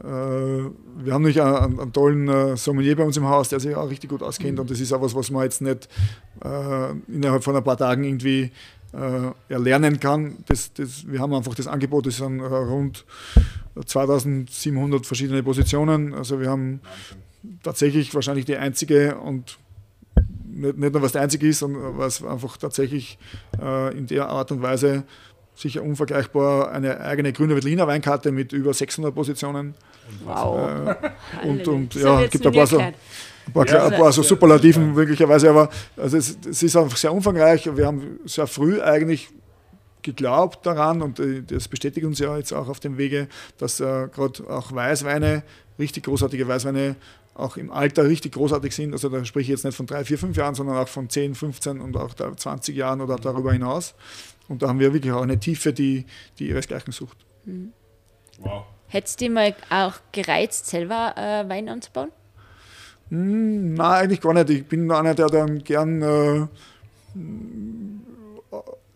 wir 0.00 1.12
haben 1.12 1.22
nämlich 1.22 1.42
einen, 1.42 1.78
einen, 1.78 1.92
tollen 1.92 2.28
äh, 2.28 2.56
Sommelier 2.56 2.96
bei 2.96 3.04
uns 3.04 3.18
im 3.18 3.28
Haus, 3.28 3.50
der 3.50 3.60
sich 3.60 3.76
auch 3.76 3.90
richtig 3.90 4.08
gut 4.08 4.22
auskennt 4.22 4.54
mhm. 4.54 4.60
und 4.60 4.70
das 4.70 4.80
ist 4.80 4.90
auch 4.94 5.02
was, 5.02 5.14
was 5.14 5.30
man 5.30 5.42
jetzt 5.42 5.60
nicht 5.60 5.86
äh, 6.42 6.92
innerhalb 7.14 7.44
von 7.44 7.56
ein 7.56 7.64
paar 7.64 7.76
Tagen 7.76 8.04
irgendwie 8.04 8.50
erlernen 9.50 10.00
kann. 10.00 10.38
Das, 10.46 10.72
das, 10.72 11.06
wir 11.06 11.20
haben 11.20 11.34
einfach 11.34 11.54
das 11.54 11.66
Angebot, 11.66 12.06
das 12.06 12.16
sind 12.16 12.40
rund 12.40 13.04
2700 13.84 15.04
verschiedene 15.04 15.42
Positionen. 15.42 16.14
Also 16.14 16.40
wir 16.40 16.48
haben 16.48 16.80
Wahnsinn 16.80 17.27
tatsächlich 17.62 18.14
wahrscheinlich 18.14 18.44
die 18.44 18.56
einzige 18.56 19.16
und 19.16 19.58
nicht, 20.44 20.78
nicht 20.78 20.92
nur 20.92 21.02
was 21.02 21.12
der 21.12 21.22
einzige 21.22 21.48
ist, 21.48 21.60
sondern 21.60 21.98
was 21.98 22.22
einfach 22.24 22.56
tatsächlich 22.56 23.18
äh, 23.60 23.96
in 23.96 24.06
der 24.06 24.28
Art 24.28 24.50
und 24.50 24.62
Weise 24.62 25.04
sicher 25.54 25.82
unvergleichbar 25.82 26.70
eine 26.70 27.00
eigene 27.00 27.32
grüne 27.32 27.54
Veltliner 27.54 27.86
Weinkarte 27.86 28.30
mit 28.30 28.52
über 28.52 28.72
600 28.72 29.14
Positionen. 29.14 29.74
Wow. 30.24 30.96
Äh, 31.42 31.48
und 31.48 31.66
und 31.66 31.94
ja, 31.94 32.22
es 32.22 32.30
gibt 32.30 32.46
ein 32.46 32.52
paar 32.52 32.66
so, 32.66 32.78
ein 32.78 32.94
paar, 33.52 33.66
ja, 33.66 33.86
ein 33.86 33.92
paar 33.92 34.12
so 34.12 34.22
Superlativen 34.22 34.94
möglicherweise, 34.94 35.50
aber 35.50 35.68
also 35.96 36.16
es, 36.16 36.38
es, 36.48 36.62
ist 36.62 36.76
einfach 36.76 36.96
sehr 36.96 37.12
umfangreich. 37.12 37.68
Wir 37.76 37.86
haben 37.86 38.20
sehr 38.24 38.46
früh 38.46 38.80
eigentlich 38.80 39.28
geglaubt 40.02 40.64
daran 40.64 41.02
und 41.02 41.18
äh, 41.18 41.42
das 41.42 41.66
bestätigt 41.66 42.06
uns 42.06 42.18
ja 42.20 42.36
jetzt 42.36 42.52
auch 42.52 42.68
auf 42.68 42.80
dem 42.80 42.96
Wege, 42.96 43.28
dass 43.58 43.80
äh, 43.80 44.08
gerade 44.14 44.48
auch 44.48 44.72
Weißweine, 44.72 45.42
richtig 45.78 46.04
großartige 46.04 46.46
Weißweine 46.46 46.96
auch 47.34 47.56
im 47.56 47.70
Alter 47.70 48.04
richtig 48.04 48.32
großartig 48.32 48.74
sind. 48.74 48.92
Also 48.92 49.08
da 49.08 49.24
spreche 49.24 49.42
ich 49.42 49.48
jetzt 49.48 49.64
nicht 49.64 49.76
von 49.76 49.86
drei, 49.86 50.04
vier, 50.04 50.18
fünf 50.18 50.36
Jahren, 50.36 50.54
sondern 50.54 50.76
auch 50.76 50.88
von 50.88 51.08
10, 51.08 51.34
15 51.34 51.80
und 51.80 51.96
auch 51.96 52.14
20 52.14 52.76
Jahren 52.76 53.00
oder 53.00 53.16
darüber 53.16 53.52
hinaus. 53.52 53.94
Und 54.48 54.62
da 54.62 54.68
haben 54.68 54.80
wir 54.80 54.92
wirklich 54.92 55.12
auch 55.12 55.22
eine 55.22 55.38
Tiefe, 55.38 55.72
die, 55.72 56.06
die 56.38 56.48
ihresgleichen 56.48 56.92
sucht. 56.92 57.18
Mhm. 57.44 57.72
Wow. 58.40 58.64
Hättest 58.88 59.20
du 59.20 59.28
mal 59.28 59.54
auch 59.70 59.94
gereizt, 60.12 60.66
selber 60.66 61.14
äh, 61.16 61.48
Wein 61.48 61.68
anzubauen? 61.68 62.10
Hm, 63.10 63.74
nein, 63.74 64.04
eigentlich 64.04 64.20
gar 64.20 64.32
nicht. 64.32 64.50
Ich 64.50 64.66
bin 64.66 64.90
einer, 64.90 65.14
der 65.14 65.26
dann 65.26 65.62
gern 65.62 66.02
äh, 66.02 66.46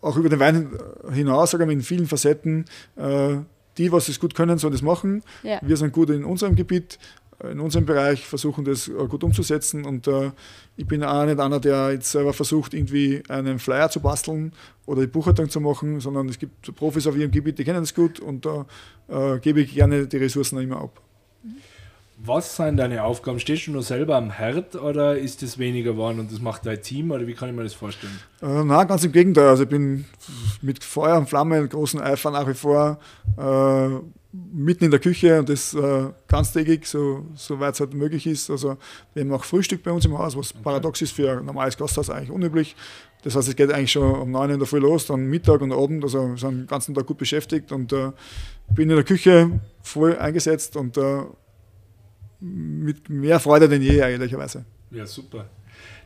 auch 0.00 0.16
über 0.16 0.28
den 0.28 0.40
Wein 0.40 0.70
hinaus, 1.12 1.52
sagen 1.52 1.68
wir, 1.68 1.72
in 1.72 1.82
vielen 1.82 2.06
Facetten, 2.06 2.64
äh, 2.96 3.36
die, 3.78 3.92
was 3.92 4.08
es 4.08 4.20
gut 4.20 4.34
können, 4.34 4.58
sollen 4.58 4.72
das 4.72 4.82
machen. 4.82 5.22
Ja. 5.42 5.58
Wir 5.62 5.76
sind 5.76 5.92
gut 5.92 6.10
in 6.10 6.24
unserem 6.24 6.56
Gebiet, 6.56 6.98
in 7.50 7.60
unserem 7.60 7.86
Bereich, 7.86 8.26
versuchen 8.26 8.64
das 8.64 8.88
äh, 8.88 8.92
gut 9.08 9.24
umzusetzen. 9.24 9.84
Und 9.84 10.06
äh, 10.06 10.30
ich 10.76 10.86
bin 10.86 11.02
auch 11.02 11.24
nicht 11.24 11.40
einer, 11.40 11.60
der 11.60 11.92
jetzt 11.92 12.10
selber 12.10 12.32
versucht, 12.32 12.74
irgendwie 12.74 13.22
einen 13.28 13.58
Flyer 13.58 13.90
zu 13.90 14.00
basteln 14.00 14.52
oder 14.86 15.02
die 15.02 15.06
Buchhaltung 15.08 15.48
zu 15.48 15.60
machen, 15.60 16.00
sondern 16.00 16.28
es 16.28 16.38
gibt 16.38 16.74
Profis 16.76 17.06
auf 17.06 17.16
ihrem 17.16 17.30
Gebiet, 17.30 17.58
die 17.58 17.64
kennen 17.64 17.80
das 17.80 17.94
gut 17.94 18.20
und 18.20 18.46
da 18.46 18.66
äh, 19.08 19.38
gebe 19.38 19.60
ich 19.60 19.74
gerne 19.74 20.06
die 20.06 20.16
Ressourcen 20.16 20.58
immer 20.60 20.80
ab. 20.80 21.00
Was 22.18 22.56
sind 22.56 22.76
deine 22.76 23.02
Aufgaben? 23.02 23.40
Stehst 23.40 23.66
du 23.66 23.72
nur 23.72 23.82
selber 23.82 24.16
am 24.16 24.30
Herd 24.30 24.76
oder 24.76 25.18
ist 25.18 25.42
das 25.42 25.58
weniger 25.58 25.92
geworden 25.92 26.20
und 26.20 26.30
das 26.30 26.40
macht 26.40 26.66
dein 26.66 26.80
Team 26.80 27.10
oder 27.10 27.26
wie 27.26 27.34
kann 27.34 27.48
ich 27.48 27.54
mir 27.54 27.64
das 27.64 27.74
vorstellen? 27.74 28.16
Äh, 28.40 28.64
nein, 28.64 28.86
ganz 28.86 29.04
im 29.04 29.12
Gegenteil. 29.12 29.48
Also 29.48 29.64
ich 29.64 29.68
bin 29.68 30.04
mit 30.60 30.84
Feuer 30.84 31.18
und 31.18 31.28
Flamme, 31.28 31.66
großen 31.66 32.00
Eifer 32.00 32.30
nach 32.30 32.46
wie 32.46 32.54
vor 32.54 32.98
äh, 33.36 33.88
mitten 34.32 34.84
in 34.84 34.90
der 34.90 35.00
Küche 35.00 35.38
und 35.38 35.48
das 35.48 35.74
äh, 35.74 36.10
ganztägig, 36.26 36.86
so, 36.86 37.26
soweit 37.34 37.74
es 37.74 37.80
halt 37.80 37.92
möglich 37.92 38.26
ist. 38.26 38.50
Also 38.50 38.76
wir 39.14 39.22
haben 39.22 39.32
auch 39.32 39.44
Frühstück 39.44 39.82
bei 39.82 39.90
uns 39.90 40.04
im 40.04 40.16
Haus, 40.16 40.36
was 40.36 40.52
okay. 40.52 40.60
paradox 40.62 41.02
ist 41.02 41.12
für 41.12 41.38
ein 41.38 41.44
normales 41.44 41.76
Gasthaus 41.76 42.08
eigentlich 42.08 42.30
unüblich. 42.30 42.74
Das 43.24 43.36
heißt, 43.36 43.48
es 43.48 43.56
geht 43.56 43.72
eigentlich 43.72 43.92
schon 43.92 44.10
um 44.14 44.30
9 44.30 44.48
Uhr 44.48 44.54
in 44.54 44.58
der 44.58 44.66
Früh 44.66 44.78
los, 44.78 45.06
dann 45.06 45.26
Mittag 45.26 45.60
und 45.60 45.72
Abend, 45.72 46.02
also 46.02 46.30
wir 46.30 46.36
sind 46.36 46.60
den 46.60 46.66
ganzen 46.66 46.94
Tag 46.94 47.06
gut 47.06 47.18
beschäftigt 47.18 47.70
und 47.72 47.92
äh, 47.92 48.10
bin 48.70 48.90
in 48.90 48.96
der 48.96 49.04
Küche 49.04 49.60
voll 49.82 50.16
eingesetzt 50.18 50.76
und 50.76 50.96
äh, 50.96 51.22
mit 52.42 53.08
mehr 53.08 53.38
Freude 53.40 53.68
denn 53.68 53.82
je, 53.82 53.98
ehrlicherweise. 53.98 54.64
Ja, 54.90 55.06
super. 55.06 55.46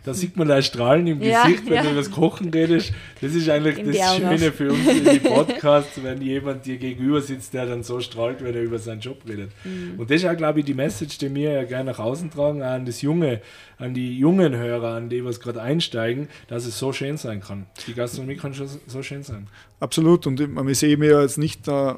Da 0.06 0.14
sieht 0.14 0.36
man 0.36 0.46
da 0.46 0.62
Strahlen 0.62 1.04
im 1.08 1.20
Ja, 1.20 1.42
Gesicht, 1.42 1.66
wenn 1.66 1.74
ja. 1.74 1.82
du 1.82 1.88
über 1.88 1.96
das 1.96 2.12
Kochen 2.12 2.50
redest. 2.50 2.92
Das 3.20 3.34
ist 3.34 3.48
eigentlich 3.48 3.78
In 3.78 3.90
das 3.90 4.16
Schöne 4.16 4.52
für 4.52 4.70
uns 4.70 4.86
in 4.86 5.04
die 5.04 5.18
Podcasts, 5.18 6.00
wenn 6.00 6.22
jemand 6.22 6.64
dir 6.64 6.76
gegenüber 6.76 7.20
sitzt, 7.20 7.54
der 7.54 7.66
dann 7.66 7.82
so 7.82 7.98
strahlt, 7.98 8.40
wenn 8.44 8.54
er 8.54 8.62
über 8.62 8.78
seinen 8.78 9.00
Job 9.00 9.22
redet. 9.28 9.50
Mhm. 9.64 9.98
Und 9.98 10.08
das 10.08 10.22
ist 10.22 10.28
auch, 10.28 10.36
glaube 10.36 10.60
ich, 10.60 10.64
die 10.64 10.74
Message, 10.74 11.18
die 11.18 11.34
wir 11.34 11.50
ja 11.50 11.64
gerne 11.64 11.90
nach 11.90 11.98
außen 11.98 12.30
tragen, 12.30 12.62
auch 12.62 12.66
an 12.66 12.86
das 12.86 13.02
Junge, 13.02 13.40
an 13.78 13.94
die 13.94 14.16
jungen 14.16 14.54
Hörer, 14.54 14.94
an 14.94 15.08
die, 15.08 15.24
was 15.24 15.40
gerade 15.40 15.60
einsteigen, 15.60 16.28
dass 16.46 16.66
es 16.66 16.78
so 16.78 16.92
schön 16.92 17.16
sein 17.16 17.40
kann. 17.40 17.66
Die 17.88 17.94
Gastronomie 17.94 18.36
kann 18.36 18.54
schon 18.54 18.68
so 18.86 19.02
schön 19.02 19.24
sein. 19.24 19.48
Absolut. 19.80 20.28
Und 20.28 20.40
ich, 20.40 20.46
meine, 20.46 20.70
ich 20.70 20.78
sehe 20.78 20.96
mich 20.96 21.10
ja 21.10 21.20
jetzt 21.20 21.38
nicht, 21.38 21.66
äh, 21.66 21.94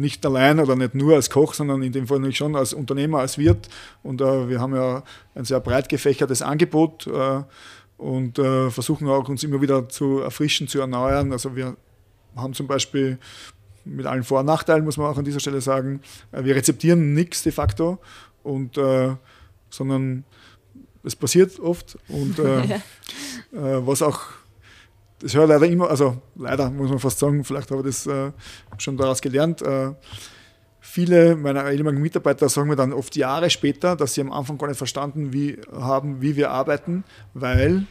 nicht 0.00 0.24
allein 0.24 0.60
oder 0.60 0.76
nicht 0.76 0.94
nur 0.94 1.14
als 1.14 1.30
Koch, 1.30 1.54
sondern 1.54 1.82
in 1.82 1.92
dem 1.92 2.06
Fall 2.06 2.18
natürlich 2.18 2.38
schon 2.38 2.56
als 2.56 2.72
Unternehmer, 2.72 3.20
als 3.20 3.38
Wirt. 3.38 3.68
Und 4.02 4.20
äh, 4.20 4.48
wir 4.48 4.60
haben 4.60 4.74
ja 4.74 5.02
ein 5.34 5.44
sehr 5.44 5.60
breit 5.60 5.88
gefächertes 5.88 6.42
Angebot 6.42 7.06
äh, 7.06 7.42
und 7.96 8.38
äh, 8.38 8.70
versuchen 8.70 9.08
auch 9.08 9.28
uns 9.28 9.42
immer 9.44 9.60
wieder 9.60 9.88
zu 9.88 10.20
erfrischen, 10.20 10.68
zu 10.68 10.80
erneuern. 10.80 11.32
Also 11.32 11.56
wir 11.56 11.76
haben 12.36 12.54
zum 12.54 12.66
Beispiel 12.66 13.18
mit 13.84 14.06
allen 14.06 14.24
Vor- 14.24 14.40
und 14.40 14.46
Nachteilen, 14.46 14.84
muss 14.84 14.96
man 14.96 15.06
auch 15.06 15.18
an 15.18 15.24
dieser 15.24 15.40
Stelle 15.40 15.60
sagen, 15.60 16.00
äh, 16.32 16.44
wir 16.44 16.54
rezeptieren 16.56 17.14
nichts 17.14 17.42
de 17.42 17.52
facto, 17.52 17.98
und, 18.42 18.78
äh, 18.78 19.14
sondern 19.70 20.24
es 21.02 21.16
passiert 21.16 21.58
oft. 21.60 21.98
Und 22.08 22.38
äh, 22.38 22.80
was 23.50 24.02
auch 24.02 24.20
das 25.20 25.34
höre 25.34 25.46
leider 25.46 25.66
immer, 25.66 25.88
also 25.88 26.18
leider 26.36 26.70
muss 26.70 26.90
man 26.90 26.98
fast 26.98 27.18
sagen, 27.18 27.44
vielleicht 27.44 27.70
habe 27.70 27.80
ich 27.80 27.86
das 27.86 28.06
äh, 28.06 28.32
schon 28.78 28.96
daraus 28.96 29.20
gelernt. 29.20 29.62
Äh, 29.62 29.92
viele 30.80 31.36
meiner 31.36 31.70
ehemaligen 31.70 32.02
Mitarbeiter 32.02 32.48
sagen 32.48 32.68
mir 32.68 32.76
dann 32.76 32.92
oft 32.92 33.16
Jahre 33.16 33.50
später, 33.50 33.96
dass 33.96 34.14
sie 34.14 34.20
am 34.20 34.32
Anfang 34.32 34.58
gar 34.58 34.68
nicht 34.68 34.78
verstanden 34.78 35.32
wie, 35.32 35.58
haben, 35.72 36.20
wie 36.20 36.36
wir 36.36 36.50
arbeiten, 36.50 37.04
weil 37.34 37.86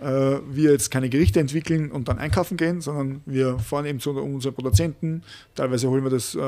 äh, 0.00 0.38
wir 0.48 0.72
jetzt 0.72 0.90
keine 0.90 1.08
Gerichte 1.08 1.40
entwickeln 1.40 1.90
und 1.90 2.08
dann 2.08 2.18
einkaufen 2.18 2.56
gehen, 2.56 2.80
sondern 2.80 3.20
wir 3.26 3.58
fahren 3.58 3.86
eben 3.86 4.00
zu 4.00 4.10
unseren 4.10 4.54
Produzenten. 4.54 5.22
Teilweise 5.54 5.88
holen 5.90 6.04
wir 6.04 6.10
das 6.10 6.34
äh, 6.34 6.40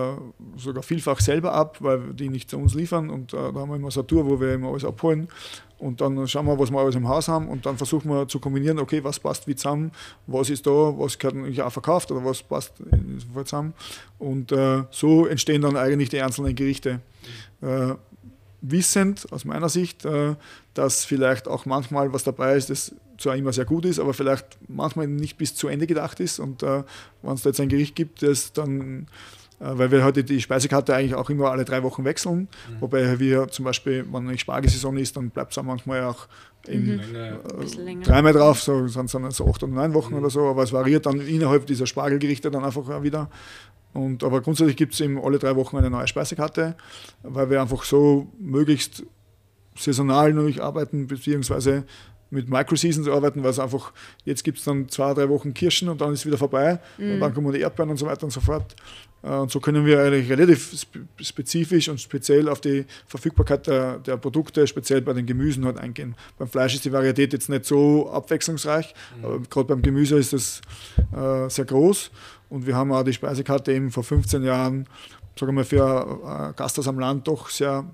sogar 0.57 0.83
vielfach 0.83 1.21
selber 1.21 1.53
ab, 1.53 1.79
weil 1.81 2.15
die 2.15 2.29
nicht 2.29 2.51
zu 2.51 2.59
uns 2.59 2.75
liefern 2.75 3.11
und 3.11 3.33
äh, 3.33 3.37
da 3.37 3.61
haben 3.61 3.71
wir 3.71 3.77
immer 3.77 3.91
so 3.91 4.01
eine 4.01 4.07
Tour, 4.07 4.27
wo 4.27 4.41
wir 4.41 4.55
immer 4.55 4.69
alles 4.69 4.85
abholen 4.85 5.29
und 5.79 6.01
dann 6.01 6.27
schauen 6.27 6.47
wir, 6.47 6.59
was 6.59 6.71
wir 6.71 6.79
alles 6.79 6.95
im 6.95 7.09
Haus 7.09 7.29
haben 7.29 7.49
und 7.49 7.67
dann 7.67 7.77
versuchen 7.77 8.09
wir 8.11 8.27
zu 8.27 8.39
kombinieren, 8.39 8.79
okay, 8.79 9.05
was 9.05 9.21
passt 9.21 9.47
wie 9.47 9.55
zusammen, 9.55 9.93
was 10.27 10.49
ist 10.49 10.67
da, 10.67 10.71
was 10.71 11.19
gehört 11.19 11.37
eigentlich 11.37 11.61
auch 11.61 11.73
verkauft 11.73 12.11
oder 12.11 12.25
was 12.25 12.43
passt 12.43 12.75
zusammen. 13.45 13.75
Und 14.19 14.53
äh, 14.53 14.85
so 14.91 15.27
entstehen 15.27 15.63
dann 15.63 15.77
eigentlich 15.77 16.09
die 16.09 16.23
einzelnen 16.23 16.55
Gerichte. 16.55 17.01
Äh, 17.61 17.95
wissend 18.63 19.31
aus 19.31 19.45
meiner 19.45 19.69
Sicht, 19.69 20.05
äh, 20.05 20.37
dass 20.73 21.05
vielleicht 21.05 21.49
auch 21.49 21.67
manchmal 21.67 22.13
was 22.13 22.25
dabei 22.25 22.57
ist, 22.57 22.71
das 22.71 22.95
zwar 23.19 23.37
immer 23.37 23.53
sehr 23.53 23.65
gut 23.65 23.85
ist, 23.85 23.99
aber 23.99 24.15
vielleicht 24.15 24.59
manchmal 24.69 25.07
nicht 25.07 25.37
bis 25.37 25.55
zu 25.55 25.69
Ende 25.69 25.87
gedacht 25.87 26.21
ist. 26.21 26.39
Und 26.39 26.63
äh, 26.63 26.83
wenn 27.23 27.35
es 27.35 27.43
da 27.43 27.51
jetzt 27.51 27.61
ein 27.61 27.69
Gericht 27.69 27.95
gibt, 27.95 28.23
das 28.23 28.53
dann 28.53 29.07
äh, 29.61 29.79
weil 29.79 29.91
wir 29.91 30.05
heute 30.05 30.25
die 30.25 30.41
Speisekarte 30.41 30.95
eigentlich 30.95 31.15
auch 31.15 31.31
immer 31.31 31.51
alle 31.51 31.65
drei 31.65 31.83
Wochen 31.83 32.05
wechseln. 32.05 32.49
Wobei 32.81 33.19
wir 33.19 33.49
zum 33.49 33.65
Beispiel, 33.65 34.05
wenn 34.11 34.29
eine 34.29 34.39
Spargelsaison 34.39 34.97
ist, 34.97 35.17
dann 35.17 35.31
bleibt 35.31 35.53
es 35.53 35.59
auch 35.59 35.63
manchmal 35.63 36.05
auch 36.05 36.27
in, 36.67 37.01
bisschen 37.59 37.85
länger. 37.85 38.03
dreimal 38.03 38.33
drauf, 38.33 38.63
so 38.63 38.87
sind 38.89 39.07
es 39.07 39.13
dann 39.13 39.31
so 39.31 39.47
acht 39.49 39.63
oder 39.63 39.73
neun 39.73 39.95
Wochen 39.95 40.15
oder 40.15 40.31
so, 40.31 40.49
aber 40.49 40.63
es 40.63 40.73
variiert 40.73 41.07
dann 41.07 41.21
innerhalb 41.21 41.67
dieser 41.67 41.87
Spargelgerichte 41.87 42.51
dann 42.51 42.65
einfach 42.65 42.89
auch 42.89 43.03
wieder. 43.03 43.31
Und, 43.93 44.25
aber 44.25 44.41
grundsätzlich 44.41 44.77
gibt 44.77 44.95
es 44.95 45.01
eben 45.01 45.23
alle 45.23 45.39
drei 45.39 45.55
Wochen 45.57 45.77
eine 45.77 45.91
neue 45.91 46.09
Speisekarte, 46.09 46.75
weil 47.23 47.51
wir 47.51 47.61
einfach 47.61 47.85
so 47.85 48.27
möglichst 48.41 49.05
saisonal 49.77 50.33
natürlich 50.33 50.63
arbeiten, 50.63 51.07
beziehungsweise 51.07 51.85
mit 52.35 52.49
Microseasons 52.51 53.09
arbeiten, 53.09 53.43
weil 53.43 53.51
es 53.51 53.59
einfach, 53.59 53.93
jetzt 54.25 54.45
gibt 54.45 54.59
es 54.59 54.65
dann 54.65 54.89
zwei, 54.91 55.15
drei 55.15 55.29
Wochen 55.31 55.55
Kirschen 55.55 55.89
und 55.89 56.01
dann 56.01 56.13
ist 56.13 56.21
es 56.21 56.27
wieder 56.27 56.37
vorbei 56.39 56.79
und 56.99 57.21
dann 57.21 57.33
kommen 57.33 57.53
die 57.53 57.61
Erdbeeren 57.61 57.91
und 57.91 57.97
so 57.97 58.07
weiter 58.07 58.25
und 58.25 58.31
so 58.33 58.41
fort. 58.41 58.77
Äh, 59.23 59.29
Und 59.29 59.51
so 59.51 59.59
können 59.61 59.87
wir 59.87 60.03
eigentlich 60.03 60.29
relativ 60.31 60.79
spe- 60.79 61.07
spezifisch 61.23 61.89
und 61.89 61.99
speziell 62.01 62.49
auf 62.49 62.61
die 62.61 62.85
Verfügbarkeit 63.07 63.67
der, 63.67 63.99
der 64.01 64.17
Produkte, 64.19 64.67
speziell 64.67 65.01
bei 65.01 65.13
den 65.15 65.25
Gemüsen 65.25 65.65
halt 65.65 65.79
eingehen. 65.79 66.15
Beim 66.39 66.49
Fleisch 66.49 66.75
ist 66.75 66.85
die 66.85 66.93
Varietät 66.93 67.33
jetzt 67.33 67.49
nicht 67.49 67.65
so 67.65 68.11
abwechslungsreich, 68.11 68.95
aber 69.23 69.39
gerade 69.49 69.69
beim 69.69 69.81
Gemüse 69.83 70.17
ist 70.19 70.33
das 70.35 70.61
äh, 71.17 71.49
sehr 71.49 71.65
groß. 71.65 72.11
Und 72.51 72.67
wir 72.67 72.77
haben 72.77 72.93
auch 72.93 73.03
die 73.03 73.13
Speisekarte 73.15 73.73
eben 73.73 73.91
vor 73.91 74.05
15 74.05 74.43
Jahren, 74.45 74.87
sagen 75.39 75.49
wir 75.53 75.53
mal, 75.53 75.65
für 75.65 75.85
ein 76.27 76.55
Gasthaus 76.57 76.87
am 76.87 76.99
Land 76.99 77.27
doch 77.27 77.49
sehr 77.49 77.85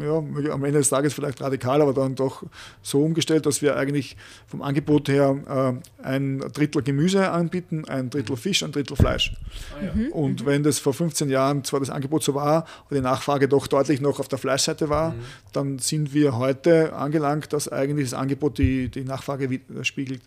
ja, 0.00 0.52
am 0.52 0.64
Ende 0.64 0.78
des 0.78 0.88
Tages 0.88 1.14
vielleicht 1.14 1.40
radikal, 1.40 1.82
aber 1.82 1.92
dann 1.92 2.14
doch 2.14 2.44
so 2.82 3.02
umgestellt, 3.02 3.46
dass 3.46 3.62
wir 3.62 3.76
eigentlich 3.76 4.16
vom 4.46 4.62
Angebot 4.62 5.08
her 5.08 5.80
äh, 6.02 6.04
ein 6.06 6.38
Drittel 6.38 6.82
Gemüse 6.82 7.30
anbieten, 7.30 7.84
ein 7.86 8.10
Drittel 8.10 8.36
Fisch, 8.36 8.62
ein 8.62 8.72
Drittel 8.72 8.96
Fleisch. 8.96 9.34
Ah, 9.74 9.84
ja. 9.84 10.12
Und 10.12 10.46
wenn 10.46 10.62
das 10.62 10.78
vor 10.78 10.94
15 10.94 11.28
Jahren 11.28 11.64
zwar 11.64 11.80
das 11.80 11.90
Angebot 11.90 12.22
so 12.22 12.34
war, 12.34 12.66
aber 12.86 12.94
die 12.94 13.00
Nachfrage 13.00 13.48
doch 13.48 13.66
deutlich 13.66 14.00
noch 14.00 14.20
auf 14.20 14.28
der 14.28 14.38
Fleischseite 14.38 14.88
war, 14.88 15.14
dann 15.52 15.78
sind 15.78 16.14
wir 16.14 16.36
heute 16.36 16.92
angelangt, 16.94 17.52
dass 17.52 17.68
eigentlich 17.68 18.10
das 18.10 18.18
Angebot 18.18 18.58
die, 18.58 18.88
die 18.88 19.04
Nachfrage 19.04 19.50
widerspiegelt. 19.50 20.22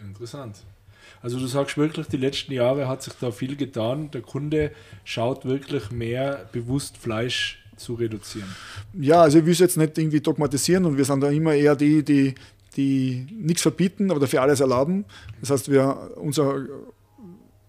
Interessant. 0.00 0.56
Also 1.22 1.38
du 1.38 1.46
sagst 1.46 1.76
wirklich, 1.76 2.06
die 2.08 2.18
letzten 2.18 2.52
Jahre 2.52 2.88
hat 2.88 3.02
sich 3.02 3.14
da 3.20 3.30
viel 3.30 3.56
getan. 3.56 4.10
Der 4.10 4.20
Kunde 4.20 4.72
schaut 5.04 5.44
wirklich 5.44 5.90
mehr 5.90 6.48
bewusst 6.52 6.98
Fleisch 6.98 7.65
zu 7.76 7.94
reduzieren. 7.94 8.48
Ja, 8.94 9.22
also 9.22 9.38
ich 9.38 9.44
will 9.44 9.52
es 9.52 9.58
jetzt 9.58 9.76
nicht 9.76 9.96
irgendwie 9.96 10.20
dogmatisieren 10.20 10.84
und 10.84 10.96
wir 10.96 11.04
sind 11.04 11.20
da 11.20 11.30
immer 11.30 11.54
eher 11.54 11.76
die, 11.76 12.02
die, 12.02 12.34
die 12.76 13.26
nichts 13.30 13.62
verbieten, 13.62 14.10
aber 14.10 14.20
dafür 14.20 14.42
alles 14.42 14.60
erlauben. 14.60 15.04
Das 15.40 15.50
heißt, 15.50 15.70
wir, 15.70 16.12
unser, 16.16 16.66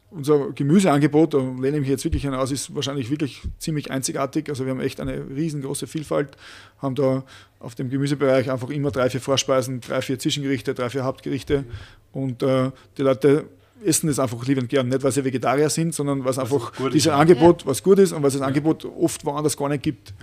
unser 0.10 0.52
Gemüseangebot, 0.52 1.34
da 1.34 1.38
lehne 1.38 1.78
ich 1.78 1.82
mich 1.82 1.90
jetzt 1.90 2.06
wirklich 2.06 2.24
hinaus, 2.24 2.52
ist 2.52 2.74
wahrscheinlich 2.74 3.10
wirklich 3.10 3.42
ziemlich 3.60 3.92
einzigartig. 3.92 4.50
Also 4.50 4.66
wir 4.66 4.72
haben 4.72 4.80
echt 4.80 5.00
eine 5.00 5.28
riesengroße 5.30 5.88
Vielfalt, 5.88 6.38
haben 6.80 6.96
da 6.96 7.24
auf 7.60 7.76
dem 7.76 7.90
Gemüsebereich 7.90 8.50
einfach 8.50 8.70
immer 8.70 8.92
drei, 8.92 9.10
vier 9.10 9.22
Vorspeisen, 9.22 9.82
drei, 9.82 10.02
vier 10.02 10.20
Zwischengerichte, 10.20 10.74
drei, 10.74 10.90
vier 10.90 11.04
Hauptgerichte 11.04 11.66
und 12.12 12.44
äh, 12.44 12.72
die 12.98 13.02
Leute 13.02 13.46
essen 13.84 14.08
das 14.08 14.20
einfach 14.20 14.44
liebend 14.46 14.70
gern. 14.70 14.88
Nicht, 14.90 15.04
weil 15.04 15.12
sie 15.12 15.24
Vegetarier 15.24 15.70
sind, 15.70 15.94
sondern 15.94 16.24
weil 16.24 16.32
es 16.32 16.40
einfach 16.40 16.72
dieses 16.92 17.06
ja. 17.06 17.18
Angebot, 17.18 17.66
was 17.66 17.82
gut 17.84 18.00
ist 18.00 18.12
und 18.12 18.24
was 18.24 18.34
das 18.34 18.42
Angebot 18.42 18.86
oft 18.86 19.26
woanders 19.26 19.56
gar 19.56 19.70
nicht 19.70 19.84
gibt. 19.84 20.14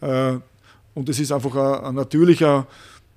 Ja. 0.00 0.32
Äh, 0.32 0.40
und 0.94 1.08
das 1.08 1.18
ist 1.18 1.32
einfach 1.32 1.54
ein, 1.54 1.84
ein 1.86 1.94
natürlicher 1.94 2.66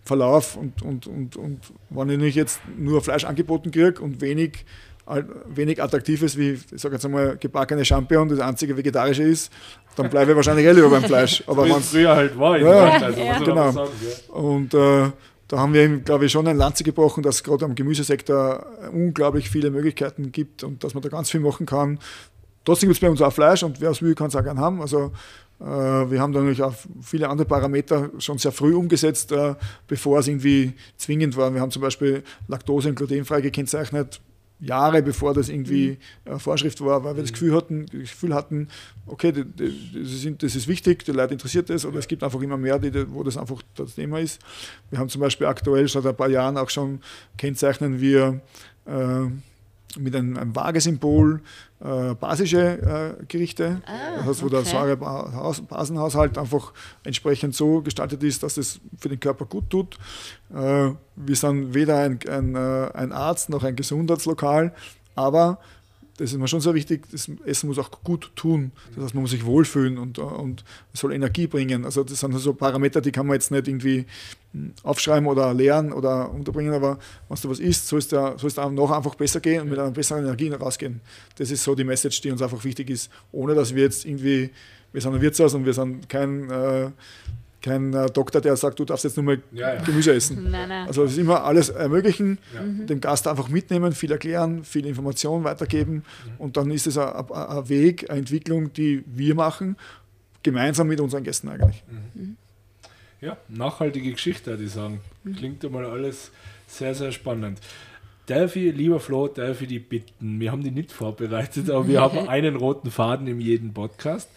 Verlauf. 0.03 0.57
Und, 0.57 0.81
und, 0.81 1.07
und, 1.07 1.35
und 1.35 1.59
wenn 1.89 2.09
ich 2.09 2.17
nicht 2.17 2.35
jetzt 2.35 2.59
nur 2.77 3.01
Fleisch 3.01 3.25
angeboten 3.25 3.71
kriege 3.71 4.01
und 4.01 4.21
wenig, 4.21 4.65
wenig 5.47 5.81
Attraktives 5.81 6.37
wie, 6.37 6.59
ich 6.71 6.81
sage 6.81 6.95
jetzt 6.95 7.05
einmal, 7.05 7.37
gebackene 7.37 7.85
Champignon, 7.85 8.27
das 8.29 8.39
einzige 8.39 8.75
Vegetarische 8.75 9.23
ist, 9.23 9.51
dann 9.95 10.09
bleibe 10.09 10.31
ich 10.31 10.35
wahrscheinlich 10.35 10.65
eh 10.65 10.71
lieber 10.71 10.89
beim 10.89 11.03
Fleisch. 11.03 11.43
Aber 11.47 11.65
Wie 11.65 11.71
es 11.71 11.89
früher 11.89 12.15
halt 12.15 12.37
war. 12.37 12.57
Ja, 12.57 12.91
Deutschland, 12.91 13.03
also 13.03 13.21
ja. 13.21 13.39
Genau. 13.39 13.71
sagen, 13.71 13.91
ja. 14.01 14.33
und 14.33 14.73
äh, 14.73 15.11
da 15.47 15.59
haben 15.59 15.73
wir, 15.73 15.99
glaube 15.99 16.25
ich, 16.25 16.31
schon 16.31 16.47
ein 16.47 16.57
Lanze 16.57 16.83
gebrochen, 16.83 17.23
dass 17.23 17.35
es 17.35 17.43
gerade 17.43 17.65
am 17.65 17.75
Gemüsesektor 17.75 18.65
unglaublich 18.91 19.49
viele 19.49 19.71
Möglichkeiten 19.71 20.31
gibt 20.31 20.63
und 20.63 20.83
dass 20.83 20.93
man 20.93 21.03
da 21.03 21.09
ganz 21.09 21.29
viel 21.31 21.39
machen 21.39 21.65
kann. 21.65 21.99
Trotzdem 22.65 22.89
gibt 22.89 22.97
es 22.97 23.01
bei 23.01 23.09
uns 23.09 23.21
auch 23.21 23.31
Fleisch 23.31 23.63
und 23.63 23.79
wer 23.79 23.91
es 23.91 24.01
will, 24.01 24.13
kann 24.13 24.27
es 24.27 24.35
auch 24.35 24.43
gern 24.43 24.59
haben. 24.59 24.81
Also 24.81 25.13
äh, 25.59 25.63
wir 25.63 26.19
haben 26.19 26.33
da 26.33 26.39
natürlich 26.39 26.63
auch 26.63 26.75
viele 27.01 27.29
andere 27.29 27.47
Parameter 27.47 28.09
schon 28.19 28.37
sehr 28.37 28.51
früh 28.51 28.75
umgesetzt, 28.75 29.31
äh, 29.31 29.55
bevor 29.87 30.19
es 30.19 30.27
irgendwie 30.27 30.73
zwingend 30.97 31.37
war. 31.37 31.53
Wir 31.53 31.61
haben 31.61 31.71
zum 31.71 31.81
Beispiel 31.81 32.23
Laktose 32.47 32.89
und 32.89 32.95
glutenfrei 32.95 33.39
gekennzeichnet, 33.39 34.19
Jahre 34.59 35.01
bevor 35.01 35.33
das 35.33 35.49
irgendwie 35.49 35.97
äh, 36.25 36.39
Vorschrift 36.39 36.81
war, 36.81 37.03
weil 37.03 37.15
wir 37.15 37.23
das 37.23 37.31
Gefühl 37.31 37.53
hatten, 37.53 37.85
Gefühl 37.85 38.33
hatten 38.33 38.69
okay, 39.05 39.31
das 39.31 40.11
ist, 40.11 40.43
das 40.43 40.55
ist 40.55 40.67
wichtig, 40.67 41.05
die 41.05 41.11
Leute 41.11 41.33
interessiert 41.33 41.69
das, 41.69 41.85
oder 41.85 41.99
es 41.99 42.07
gibt 42.07 42.23
einfach 42.23 42.41
immer 42.41 42.57
mehr, 42.57 42.79
die, 42.79 43.11
wo 43.11 43.23
das 43.23 43.37
einfach 43.37 43.61
das 43.75 43.95
Thema 43.95 44.19
ist. 44.19 44.41
Wir 44.89 44.99
haben 44.99 45.09
zum 45.09 45.21
Beispiel 45.21 45.47
aktuell 45.47 45.87
seit 45.87 46.05
ein 46.05 46.15
paar 46.15 46.29
Jahren 46.29 46.57
auch 46.57 46.69
schon 46.69 47.01
kennzeichnen 47.37 48.01
wir 48.01 48.41
äh, 48.85 49.27
mit 49.97 50.15
einem, 50.15 50.37
einem 50.37 50.55
Waagesymbol 50.55 51.41
äh, 51.79 52.13
basische 52.15 53.17
äh, 53.19 53.25
Gerichte, 53.27 53.81
Ah, 53.85 54.17
das 54.17 54.25
heißt, 54.25 54.43
wo 54.43 54.49
der 54.49 54.59
okay. 54.59 54.69
Säurebasenhaushalt 54.69 56.37
einfach 56.37 56.73
entsprechend 57.03 57.55
so 57.55 57.81
gestaltet 57.81 58.23
ist, 58.23 58.43
dass 58.43 58.57
es 58.57 58.79
für 58.97 59.09
den 59.09 59.19
Körper 59.19 59.45
gut 59.45 59.69
tut. 59.69 59.97
Äh, 60.53 60.91
wir 61.15 61.35
sind 61.35 61.73
weder 61.73 61.99
ein, 61.99 62.19
ein, 62.29 62.55
äh, 62.55 62.91
ein 62.93 63.11
Arzt 63.11 63.49
noch 63.49 63.63
ein 63.63 63.75
Gesundheitslokal, 63.75 64.73
aber 65.15 65.59
das 66.17 66.31
ist 66.31 66.39
mir 66.39 66.47
schon 66.47 66.61
sehr 66.61 66.73
wichtig, 66.73 67.07
das 67.11 67.29
Essen 67.45 67.67
muss 67.67 67.77
auch 67.77 67.91
gut 68.03 68.31
tun. 68.35 68.71
Das 68.95 69.05
heißt, 69.05 69.13
man 69.13 69.21
muss 69.21 69.31
sich 69.31 69.45
wohlfühlen 69.45 69.99
und, 69.99 70.17
und 70.17 70.63
soll 70.93 71.13
Energie 71.13 71.45
bringen. 71.45 71.85
Also 71.85 72.03
das 72.03 72.19
sind 72.19 72.33
so 72.39 72.53
Parameter, 72.53 73.01
die 73.01 73.11
kann 73.11 73.27
man 73.27 73.35
jetzt 73.35 73.51
nicht 73.51 73.67
irgendwie 73.67 74.05
hm, 74.51 74.73
aufschreiben 74.81 75.27
oder 75.27 75.53
lernen 75.53 75.93
oder 75.93 76.31
unterbringen, 76.31 76.73
aber 76.73 76.97
wenn 77.29 77.37
du 77.39 77.49
was 77.49 77.59
isst, 77.59 77.87
soll 77.87 77.99
es 77.99 78.07
dir, 78.07 78.33
soll 78.37 78.47
es 78.47 78.55
dir 78.55 78.69
noch 78.71 78.89
einfach 78.89 79.13
besser 79.13 79.39
gehen 79.39 79.61
und 79.61 79.69
mit 79.69 79.77
einer 79.77 79.91
besseren 79.91 80.23
Energie 80.23 80.49
rausgehen. 80.49 81.01
Das 81.37 81.51
ist 81.51 81.63
so 81.63 81.75
die 81.75 81.83
Message, 81.83 82.19
die 82.21 82.31
uns 82.31 82.41
einfach 82.41 82.63
wichtig 82.63 82.89
ist, 82.89 83.11
ohne 83.31 83.53
dass 83.53 83.75
wir 83.75 83.83
jetzt 83.83 84.03
irgendwie, 84.03 84.49
wir 84.91 85.01
sind 85.01 85.13
ein 85.13 85.21
Wirtshaus 85.21 85.53
und 85.53 85.65
wir 85.65 85.73
sind 85.73 86.09
kein, 86.09 86.49
äh, 86.49 86.89
kein 87.67 87.93
äh, 87.93 88.07
Doktor, 88.07 88.41
der 88.41 88.55
sagt, 88.55 88.79
du 88.79 88.85
darfst 88.85 89.03
jetzt 89.03 89.17
nur 89.17 89.23
mal 89.25 89.41
Ja, 89.51 89.73
ja. 89.75 89.81
Gemüse 89.83 90.13
essen. 90.13 90.49
Nein, 90.51 90.69
nein. 90.69 90.87
Also 90.87 91.03
es 91.03 91.11
ist 91.13 91.17
immer 91.17 91.43
alles 91.43 91.69
ermöglichen, 91.69 92.37
Ja. 92.55 92.61
dem 92.63 93.01
Gast 93.01 93.27
einfach 93.27 93.49
mitnehmen, 93.49 93.91
viel 93.93 94.11
erklären, 94.11 94.63
viel 94.63 94.85
Information 94.85 95.43
weitergeben 95.43 95.93
Mhm. 95.95 96.03
und 96.39 96.57
dann 96.57 96.71
ist 96.71 96.87
es 96.87 96.97
ein, 96.97 97.69
Weg, 97.69 98.09
eine 98.09 98.19
Entwicklung, 98.19 98.71
die 98.73 99.03
wir 99.05 99.35
machen, 99.35 99.75
gemeinsam 100.43 100.87
mit 100.87 100.99
unseren 101.01 101.23
Gästen 101.23 101.49
eigentlich. 101.49 101.83
Ja, 103.21 103.35
nachhaltige 103.49 104.11
Geschichte, 104.11 104.51
würde 104.51 104.63
ich 104.63 104.71
sagen. 104.71 105.01
Klingt 105.37 105.65
einmal 105.65 105.85
alles 105.85 106.31
sehr, 106.67 106.93
sehr 106.93 107.11
spannend. 107.11 107.59
Darf 108.27 108.57
ich, 108.57 108.75
lieber 108.75 108.99
Flo, 108.99 109.29
darf 109.29 109.61
ich 109.61 109.69
die 109.69 109.79
bitten? 109.79 110.41
Wir 110.41 110.51
haben 110.51 110.61
die 110.61 110.71
nicht 110.71 110.91
vorbereitet, 110.91 111.69
aber 111.69 111.87
wir 111.87 112.01
haben 112.01 112.19
einen 112.27 112.57
roten 112.57 112.91
Faden 112.91 113.25
in 113.25 113.39
jedem 113.39 113.73
Podcast. 113.73 114.29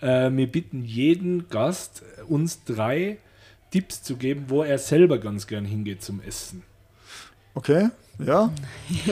Äh, 0.00 0.30
wir 0.30 0.46
bitten 0.46 0.84
jeden 0.84 1.48
Gast, 1.48 2.04
uns 2.28 2.62
drei 2.62 3.18
Tipps 3.72 4.00
zu 4.04 4.14
geben, 4.14 4.44
wo 4.46 4.62
er 4.62 4.78
selber 4.78 5.18
ganz 5.18 5.48
gern 5.48 5.64
hingeht 5.64 6.04
zum 6.04 6.20
Essen. 6.20 6.62
Okay, 7.54 7.88
ja. 8.24 8.52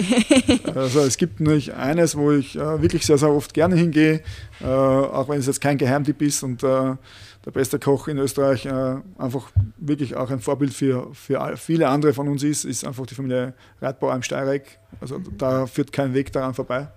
also 0.76 1.00
es 1.00 1.16
gibt 1.16 1.40
nämlich 1.40 1.74
eines, 1.74 2.16
wo 2.16 2.30
ich 2.30 2.54
äh, 2.54 2.80
wirklich 2.80 3.04
sehr, 3.04 3.18
sehr 3.18 3.30
oft 3.30 3.52
gerne 3.52 3.74
hingehe, 3.74 4.22
äh, 4.60 4.64
auch 4.64 5.28
wenn 5.28 5.40
es 5.40 5.46
jetzt 5.46 5.60
kein 5.60 5.76
Geheimtipp 5.76 6.22
ist 6.22 6.44
und 6.44 6.62
äh, 6.62 6.94
der 7.44 7.50
beste 7.52 7.78
Koch 7.78 8.08
in 8.08 8.18
Österreich 8.18 8.66
äh, 8.66 8.96
einfach 9.18 9.50
wirklich 9.78 10.14
auch 10.16 10.30
ein 10.30 10.40
Vorbild 10.40 10.74
für, 10.74 11.08
für 11.14 11.56
viele 11.56 11.88
andere 11.88 12.12
von 12.12 12.28
uns 12.28 12.42
ist, 12.42 12.64
ist 12.64 12.86
einfach 12.86 13.06
die 13.06 13.14
Familie 13.14 13.54
Reitbauer 13.80 14.14
im 14.14 14.22
Steireck. 14.22 14.78
Also 15.00 15.18
da 15.38 15.66
führt 15.66 15.92
kein 15.92 16.12
Weg 16.12 16.32
daran 16.32 16.54
vorbei. 16.54 16.88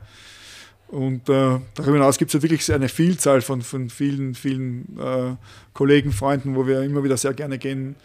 Und 0.88 1.28
äh, 1.30 1.60
darüber 1.74 1.94
hinaus 1.94 2.18
gibt 2.18 2.30
es 2.30 2.34
ja 2.34 2.42
wirklich 2.44 2.72
eine 2.72 2.90
Vielzahl 2.90 3.42
von, 3.42 3.62
von 3.62 3.90
vielen, 3.90 4.36
vielen 4.36 5.00
äh, 5.00 5.36
Kollegen, 5.74 6.12
Freunden, 6.12 6.56
wo 6.56 6.68
wir 6.68 6.84
immer 6.84 7.04
wieder 7.04 7.18
sehr 7.18 7.34
gerne 7.34 7.58
gehen. 7.58 7.96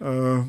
Äh, 0.00 0.40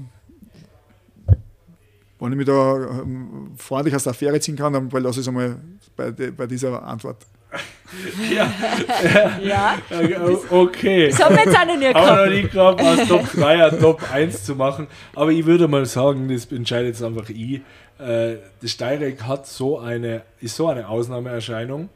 wenn 2.19 2.31
ich 2.31 2.37
mich 2.37 2.47
da 2.47 2.75
ähm, 2.75 3.51
freundlich 3.55 3.95
aus 3.95 4.03
der 4.03 4.11
Affäre 4.11 4.39
ziehen 4.39 4.55
kann, 4.55 4.73
dann 4.73 4.89
lasse 4.89 5.19
ich 5.19 5.25
es 5.25 5.27
einmal 5.27 5.57
bei, 5.95 6.11
de, 6.11 6.31
bei 6.31 6.47
dieser 6.47 6.83
Antwort. 6.83 7.25
Ja, 8.29 8.51
Ja, 9.41 9.77
äh, 9.89 10.15
okay. 10.49 11.13
haben 11.13 11.35
wir 11.35 11.45
jetzt 11.45 11.57
auch 11.57 11.65
noch 11.65 11.77
nie 11.77 11.87
Aber 11.87 12.25
noch 12.25 12.31
nicht 12.31 12.51
gehabt, 12.51 12.81
aus 12.81 13.07
Top 13.07 13.31
3 13.31 13.65
ein 13.65 13.79
Top 13.79 14.11
1 14.11 14.43
zu 14.43 14.55
machen. 14.55 14.87
Aber 15.13 15.31
ich 15.31 15.45
würde 15.45 15.67
mal 15.67 15.85
sagen, 15.85 16.27
das 16.27 16.51
entscheidet 16.51 16.87
jetzt 16.87 17.03
einfach 17.03 17.29
ich. 17.29 17.61
Äh, 17.99 18.37
das 18.61 18.71
Steireck 18.71 19.23
hat 19.23 19.47
so 19.47 19.79
eine, 19.79 20.23
ist 20.41 20.55
so 20.55 20.67
eine 20.67 20.89
Ausnahmeerscheinung, 20.89 21.89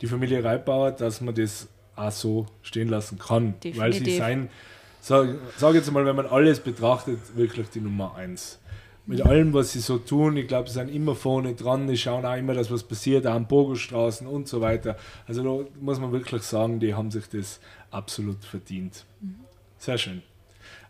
die 0.00 0.06
Familie 0.06 0.44
Reitbauer, 0.44 0.90
dass 0.90 1.20
man 1.20 1.34
das 1.34 1.68
auch 1.94 2.10
so 2.10 2.46
stehen 2.62 2.88
lassen 2.88 3.18
kann. 3.18 3.54
Weil 3.76 3.92
sie 3.92 4.00
Definitiv. 4.00 4.18
sein, 4.18 4.48
sag, 5.00 5.28
sag 5.56 5.74
jetzt 5.74 5.90
mal, 5.90 6.04
wenn 6.04 6.16
man 6.16 6.26
alles 6.26 6.60
betrachtet, 6.60 7.18
wirklich 7.34 7.68
die 7.70 7.80
Nummer 7.80 8.14
1. 8.16 8.58
Mit 9.08 9.22
allem, 9.22 9.54
was 9.54 9.72
sie 9.72 9.78
so 9.78 9.98
tun, 9.98 10.36
ich 10.36 10.48
glaube, 10.48 10.68
sie 10.68 10.74
sind 10.74 10.88
immer 10.88 11.14
vorne 11.14 11.54
dran, 11.54 11.86
die 11.86 11.96
schauen 11.96 12.26
auch 12.26 12.36
immer, 12.36 12.54
dass 12.54 12.72
was 12.72 12.82
passiert, 12.82 13.24
auch 13.26 13.34
an 13.34 13.46
Bogenstraßen 13.46 14.26
und 14.26 14.48
so 14.48 14.60
weiter. 14.60 14.96
Also 15.28 15.44
da 15.44 15.70
muss 15.80 16.00
man 16.00 16.10
wirklich 16.10 16.42
sagen, 16.42 16.80
die 16.80 16.94
haben 16.94 17.12
sich 17.12 17.28
das 17.28 17.60
absolut 17.92 18.44
verdient. 18.44 19.04
Sehr 19.78 19.96
schön. 19.96 20.22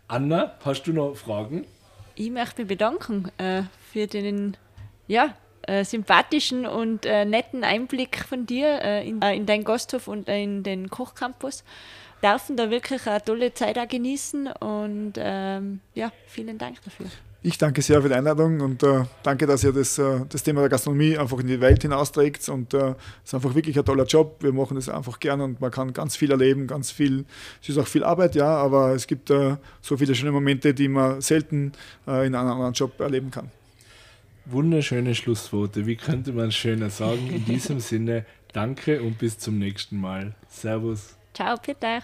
Anna, 0.07 0.55
hast 0.65 0.83
du 0.83 0.93
noch 0.93 1.15
Fragen? 1.15 1.65
Ich 2.15 2.31
möchte 2.31 2.61
mich 2.61 2.69
bedanken 2.69 3.31
äh, 3.37 3.63
für 3.91 4.07
den 4.07 4.57
ja, 5.07 5.35
äh, 5.61 5.83
sympathischen 5.83 6.65
und 6.65 7.05
äh, 7.05 7.23
netten 7.23 7.63
Einblick 7.63 8.23
von 8.23 8.47
dir 8.47 8.81
äh, 8.81 9.07
in, 9.07 9.21
äh, 9.21 9.35
in 9.35 9.45
deinen 9.45 9.63
Gasthof 9.63 10.07
und 10.07 10.27
äh, 10.27 10.41
in 10.41 10.63
den 10.63 10.89
Kochcampus. 10.89 11.63
Dürfen 12.23 12.57
da 12.57 12.71
wirklich 12.71 13.05
eine 13.05 13.23
tolle 13.23 13.53
Zeit 13.53 13.77
auch 13.77 13.87
genießen 13.87 14.47
und 14.47 15.13
ähm, 15.17 15.81
ja, 15.93 16.11
vielen 16.25 16.57
Dank 16.57 16.81
dafür. 16.83 17.05
Ich 17.43 17.57
danke 17.57 17.83
sehr 17.83 18.01
für 18.01 18.09
die 18.09 18.15
Einladung 18.15 18.61
und 18.61 18.81
äh, 18.81 19.03
danke, 19.21 19.45
dass 19.45 19.63
ihr 19.63 19.71
das, 19.71 19.99
äh, 19.99 20.21
das 20.27 20.41
Thema 20.41 20.61
der 20.61 20.69
Gastronomie 20.69 21.17
einfach 21.17 21.39
in 21.39 21.47
die 21.47 21.61
Welt 21.61 21.83
hinausträgt. 21.83 22.49
Und 22.49 22.73
äh, 22.73 22.89
es 22.89 22.95
ist 23.25 23.35
einfach 23.35 23.53
wirklich 23.53 23.77
ein 23.77 23.85
toller 23.85 24.05
Job. 24.05 24.37
Wir 24.41 24.51
machen 24.51 24.75
das 24.75 24.89
einfach 24.89 25.19
gern 25.19 25.41
und 25.41 25.61
man 25.61 25.69
kann 25.69 25.93
ganz 25.93 26.15
viel 26.15 26.31
erleben, 26.31 26.65
ganz 26.65 26.89
viel. 26.89 27.25
Es 27.61 27.69
ist 27.69 27.77
auch 27.77 27.87
viel 27.87 28.03
Arbeit, 28.03 28.35
ja, 28.35 28.47
aber 28.47 28.93
es 28.93 29.05
gibt 29.05 29.29
äh, 29.29 29.57
so 29.81 29.97
viele 29.97 30.15
schöne 30.15 30.31
Momente, 30.31 30.73
die 30.73 30.87
man 30.87 31.21
selten 31.21 31.73
äh, 32.07 32.25
in 32.25 32.33
einem 32.33 32.49
anderen 32.49 32.73
Job 32.73 32.99
erleben 32.99 33.29
kann. 33.29 33.51
Wunderschöne 34.45 35.13
Schlussworte. 35.13 35.85
Wie 35.85 35.95
könnte 35.95 36.33
man 36.33 36.47
es 36.47 36.55
schöner 36.55 36.89
sagen? 36.89 37.27
In 37.29 37.45
diesem 37.45 37.79
Sinne, 37.79 38.25
danke 38.51 39.01
und 39.01 39.19
bis 39.19 39.37
zum 39.37 39.59
nächsten 39.59 40.01
Mal. 40.01 40.33
Servus. 40.49 41.15
Ciao, 41.33 41.55
bitte. 41.63 42.01